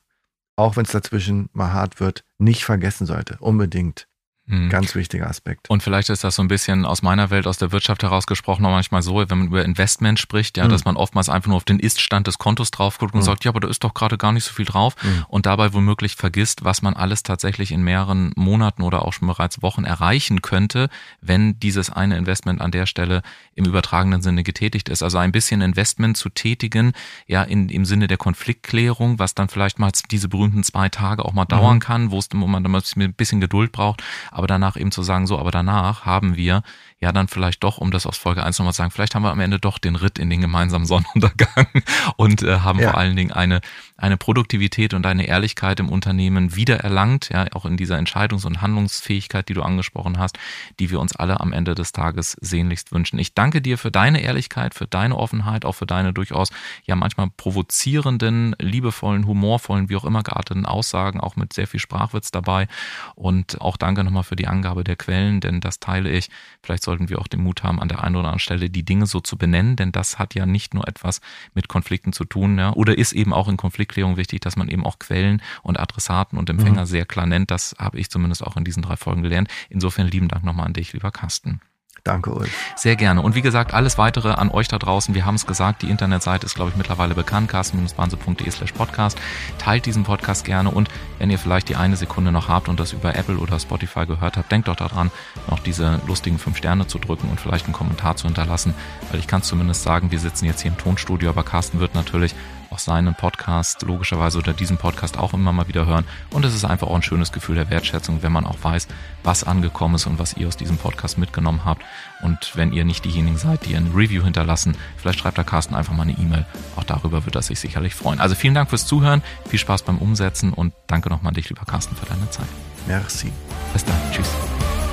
auch 0.56 0.76
wenn 0.76 0.84
es 0.84 0.92
dazwischen 0.92 1.48
mal 1.54 1.72
hart 1.72 2.00
wird, 2.00 2.24
nicht 2.36 2.64
vergessen 2.64 3.06
sollte. 3.06 3.38
Unbedingt. 3.40 4.08
Mhm. 4.46 4.68
Ganz 4.68 4.94
wichtiger 4.94 5.28
Aspekt. 5.28 5.70
Und 5.70 5.82
vielleicht 5.82 6.10
ist 6.10 6.22
das 6.22 6.34
so 6.34 6.42
ein 6.42 6.48
bisschen 6.48 6.84
aus 6.84 7.00
meiner 7.00 7.30
Welt, 7.30 7.46
aus 7.46 7.56
der 7.56 7.72
Wirtschaft 7.72 8.02
herausgesprochen, 8.02 8.64
auch 8.66 8.70
manchmal 8.70 9.00
so, 9.00 9.16
wenn 9.16 9.38
man 9.38 9.46
über 9.46 9.64
Investment 9.64 10.18
spricht, 10.18 10.58
ja, 10.58 10.64
mhm. 10.66 10.68
dass 10.68 10.84
man 10.84 10.96
oftmals 10.96 11.30
einfach 11.30 11.48
nur 11.48 11.56
auf 11.56 11.64
den 11.64 11.78
Ist-Stand 11.78 12.26
des 12.26 12.36
Kontos 12.36 12.70
drauf 12.70 12.98
guckt 12.98 13.14
und 13.14 13.20
mhm. 13.20 13.24
sagt, 13.24 13.44
ja, 13.44 13.50
aber 13.50 13.60
da 13.60 13.68
ist 13.68 13.84
doch 13.84 13.94
gerade 13.94 14.18
gar 14.18 14.32
nicht 14.32 14.44
so 14.44 14.52
viel 14.52 14.66
drauf 14.66 14.96
mhm. 15.02 15.24
und 15.28 15.46
dabei 15.46 15.72
womöglich 15.72 16.16
vergisst, 16.16 16.62
was 16.62 16.82
man 16.82 16.94
alles 16.94 17.22
tatsächlich 17.22 17.72
in 17.72 17.82
mehreren 17.82 18.32
Monaten 18.36 18.82
oder 18.82 19.06
auch 19.06 19.14
schon 19.14 19.28
bereits 19.28 19.62
Wochen 19.62 19.84
erreichen 19.84 20.42
könnte, 20.42 20.90
wenn 21.22 21.58
dieses 21.58 21.88
eine 21.88 22.18
Investment 22.18 22.60
an 22.60 22.70
der 22.70 22.84
Stelle 22.84 23.22
im 23.54 23.64
übertragenen 23.64 24.20
Sinne 24.20 24.42
getätigt 24.42 24.90
ist. 24.90 25.02
Also 25.02 25.16
ein 25.16 25.32
bisschen 25.32 25.62
Investment 25.62 26.18
zu 26.18 26.28
tätigen, 26.28 26.92
ja, 27.26 27.42
in, 27.42 27.70
im 27.70 27.86
Sinne 27.86 28.08
der 28.08 28.18
Konfliktklärung, 28.18 29.18
was 29.18 29.34
dann 29.34 29.48
vielleicht 29.48 29.78
mal 29.78 29.90
diese 30.10 30.28
berühmten 30.28 30.64
zwei 30.64 30.90
Tage 30.90 31.24
auch 31.24 31.32
mal 31.32 31.46
dauern 31.46 31.76
mhm. 31.76 31.80
kann, 31.80 32.10
wo 32.10 32.18
es, 32.18 32.28
wo 32.34 32.46
man 32.46 32.62
dann 32.62 32.74
ein 32.74 33.14
bisschen 33.14 33.40
Geduld 33.40 33.72
braucht 33.72 34.02
aber 34.34 34.48
danach 34.48 34.76
eben 34.76 34.90
zu 34.90 35.04
sagen, 35.04 35.28
so, 35.28 35.38
aber 35.38 35.52
danach 35.52 36.04
haben 36.04 36.34
wir 36.36 36.62
ja 36.98 37.12
dann 37.12 37.28
vielleicht 37.28 37.62
doch, 37.62 37.78
um 37.78 37.92
das 37.92 38.04
aus 38.04 38.18
Folge 38.18 38.42
1 38.42 38.58
nochmal 38.58 38.72
zu 38.72 38.78
sagen, 38.78 38.90
vielleicht 38.90 39.14
haben 39.14 39.22
wir 39.22 39.30
am 39.30 39.38
Ende 39.38 39.60
doch 39.60 39.78
den 39.78 39.94
Ritt 39.94 40.18
in 40.18 40.28
den 40.28 40.40
gemeinsamen 40.40 40.86
Sonnenuntergang 40.86 41.66
und 42.16 42.42
äh, 42.42 42.58
haben 42.58 42.80
ja. 42.80 42.90
vor 42.90 42.98
allen 42.98 43.14
Dingen 43.14 43.30
eine, 43.30 43.60
eine 43.96 44.16
Produktivität 44.16 44.92
und 44.92 45.06
eine 45.06 45.26
Ehrlichkeit 45.26 45.78
im 45.78 45.88
Unternehmen 45.88 46.56
wiedererlangt, 46.56 47.28
ja, 47.32 47.46
auch 47.52 47.64
in 47.64 47.76
dieser 47.76 47.96
Entscheidungs- 47.96 48.44
und 48.44 48.60
Handlungsfähigkeit, 48.60 49.48
die 49.48 49.54
du 49.54 49.62
angesprochen 49.62 50.18
hast, 50.18 50.36
die 50.80 50.90
wir 50.90 50.98
uns 50.98 51.14
alle 51.14 51.38
am 51.38 51.52
Ende 51.52 51.76
des 51.76 51.92
Tages 51.92 52.36
sehnlichst 52.40 52.90
wünschen. 52.90 53.20
Ich 53.20 53.34
danke 53.34 53.62
dir 53.62 53.78
für 53.78 53.92
deine 53.92 54.20
Ehrlichkeit, 54.20 54.74
für 54.74 54.88
deine 54.88 55.16
Offenheit, 55.16 55.64
auch 55.64 55.74
für 55.74 55.86
deine 55.86 56.12
durchaus 56.12 56.48
ja 56.84 56.96
manchmal 56.96 57.30
provozierenden, 57.36 58.56
liebevollen, 58.58 59.28
humorvollen, 59.28 59.88
wie 59.88 59.96
auch 59.96 60.04
immer 60.04 60.24
gearteten 60.24 60.66
Aussagen, 60.66 61.20
auch 61.20 61.36
mit 61.36 61.52
sehr 61.52 61.68
viel 61.68 61.80
Sprachwitz 61.80 62.32
dabei. 62.32 62.66
Und 63.14 63.60
auch 63.60 63.76
danke 63.76 64.02
nochmal 64.02 64.24
für 64.24 64.36
die 64.36 64.48
Angabe 64.48 64.82
der 64.82 64.96
Quellen, 64.96 65.40
denn 65.40 65.60
das 65.60 65.78
teile 65.78 66.10
ich. 66.10 66.30
Vielleicht 66.62 66.82
sollten 66.82 67.08
wir 67.08 67.20
auch 67.20 67.28
den 67.28 67.42
Mut 67.42 67.62
haben, 67.62 67.80
an 67.80 67.88
der 67.88 68.02
einen 68.02 68.16
oder 68.16 68.26
anderen 68.26 68.40
Stelle 68.40 68.70
die 68.70 68.84
Dinge 68.84 69.06
so 69.06 69.20
zu 69.20 69.38
benennen, 69.38 69.76
denn 69.76 69.92
das 69.92 70.18
hat 70.18 70.34
ja 70.34 70.46
nicht 70.46 70.74
nur 70.74 70.88
etwas 70.88 71.20
mit 71.54 71.68
Konflikten 71.68 72.12
zu 72.12 72.24
tun, 72.24 72.58
ja, 72.58 72.72
oder 72.72 72.98
ist 72.98 73.12
eben 73.12 73.32
auch 73.32 73.46
in 73.46 73.56
Konfliktklärung 73.84 74.16
wichtig, 74.16 74.40
dass 74.40 74.56
man 74.56 74.68
eben 74.68 74.84
auch 74.84 74.98
Quellen 74.98 75.42
und 75.62 75.78
Adressaten 75.78 76.38
und 76.38 76.48
Empfänger 76.48 76.82
mhm. 76.82 76.86
sehr 76.86 77.04
klar 77.04 77.26
nennt. 77.26 77.50
Das 77.50 77.74
habe 77.78 77.98
ich 77.98 78.10
zumindest 78.10 78.42
auch 78.42 78.56
in 78.56 78.64
diesen 78.64 78.82
drei 78.82 78.96
Folgen 78.96 79.22
gelernt. 79.22 79.48
Insofern 79.68 80.06
lieben 80.06 80.28
Dank 80.28 80.44
nochmal 80.44 80.66
an 80.66 80.72
dich, 80.72 80.92
lieber 80.92 81.10
Carsten. 81.10 81.60
Danke, 82.02 82.34
Ulf. 82.34 82.50
Sehr 82.76 82.96
gerne. 82.96 83.22
Und 83.22 83.34
wie 83.34 83.40
gesagt, 83.40 83.72
alles 83.72 83.96
weitere 83.96 84.32
an 84.32 84.50
euch 84.50 84.68
da 84.68 84.78
draußen. 84.78 85.14
Wir 85.14 85.24
haben 85.24 85.36
es 85.36 85.46
gesagt, 85.46 85.80
die 85.80 85.88
Internetseite 85.88 86.44
ist, 86.44 86.54
glaube 86.54 86.70
ich, 86.70 86.76
mittlerweile 86.76 87.14
bekannt, 87.14 87.48
carsten-banse.de 87.48 88.50
slash 88.50 88.72
podcast. 88.72 89.18
Teilt 89.56 89.86
diesen 89.86 90.04
Podcast 90.04 90.44
gerne 90.44 90.70
und 90.70 90.90
wenn 91.18 91.30
ihr 91.30 91.38
vielleicht 91.38 91.70
die 91.70 91.76
eine 91.76 91.96
Sekunde 91.96 92.30
noch 92.30 92.48
habt 92.48 92.68
und 92.68 92.78
das 92.78 92.92
über 92.92 93.14
Apple 93.14 93.38
oder 93.38 93.58
Spotify 93.58 94.04
gehört 94.04 94.36
habt, 94.36 94.52
denkt 94.52 94.68
doch 94.68 94.76
daran, 94.76 95.10
noch 95.48 95.60
diese 95.60 96.00
lustigen 96.06 96.38
fünf 96.38 96.58
Sterne 96.58 96.86
zu 96.86 96.98
drücken 96.98 97.30
und 97.30 97.40
vielleicht 97.40 97.64
einen 97.64 97.72
Kommentar 97.72 98.16
zu 98.16 98.26
hinterlassen, 98.26 98.74
weil 99.10 99.18
ich 99.18 99.26
kann 99.26 99.42
zumindest 99.42 99.82
sagen, 99.82 100.10
wir 100.10 100.18
sitzen 100.18 100.44
jetzt 100.44 100.60
hier 100.60 100.72
im 100.72 100.78
Tonstudio, 100.78 101.30
aber 101.30 101.42
Carsten 101.42 101.80
wird 101.80 101.94
natürlich 101.94 102.34
auch 102.74 102.80
seinen 102.80 103.14
Podcast 103.14 103.82
logischerweise 103.82 104.38
oder 104.38 104.52
diesen 104.52 104.76
Podcast 104.78 105.16
auch 105.16 105.32
immer 105.32 105.52
mal 105.52 105.68
wieder 105.68 105.86
hören. 105.86 106.04
Und 106.30 106.44
es 106.44 106.54
ist 106.54 106.64
einfach 106.64 106.88
auch 106.88 106.96
ein 106.96 107.02
schönes 107.02 107.30
Gefühl 107.30 107.54
der 107.54 107.70
Wertschätzung, 107.70 108.22
wenn 108.22 108.32
man 108.32 108.46
auch 108.46 108.56
weiß, 108.62 108.88
was 109.22 109.44
angekommen 109.44 109.94
ist 109.94 110.06
und 110.06 110.18
was 110.18 110.36
ihr 110.36 110.48
aus 110.48 110.56
diesem 110.56 110.76
Podcast 110.76 111.16
mitgenommen 111.16 111.64
habt. 111.64 111.82
Und 112.22 112.56
wenn 112.56 112.72
ihr 112.72 112.84
nicht 112.84 113.04
diejenigen 113.04 113.38
seid, 113.38 113.64
die 113.64 113.76
ein 113.76 113.92
Review 113.94 114.24
hinterlassen, 114.24 114.76
vielleicht 114.96 115.20
schreibt 115.20 115.38
der 115.38 115.44
Carsten 115.44 115.74
einfach 115.74 115.94
mal 115.94 116.02
eine 116.02 116.18
E-Mail. 116.18 116.46
Auch 116.74 116.84
darüber 116.84 117.24
wird 117.24 117.36
er 117.36 117.42
sich 117.42 117.60
sicherlich 117.60 117.94
freuen. 117.94 118.20
Also 118.20 118.34
vielen 118.34 118.54
Dank 118.54 118.70
fürs 118.70 118.86
Zuhören, 118.86 119.22
viel 119.48 119.60
Spaß 119.60 119.82
beim 119.82 119.98
Umsetzen 119.98 120.52
und 120.52 120.74
danke 120.88 121.10
nochmal 121.10 121.28
an 121.28 121.34
dich, 121.34 121.48
lieber 121.48 121.64
Carsten, 121.64 121.94
für 121.94 122.06
deine 122.06 122.28
Zeit. 122.30 122.48
Merci. 122.88 123.30
Bis 123.72 123.84
dann. 123.84 123.96
Tschüss. 124.12 124.83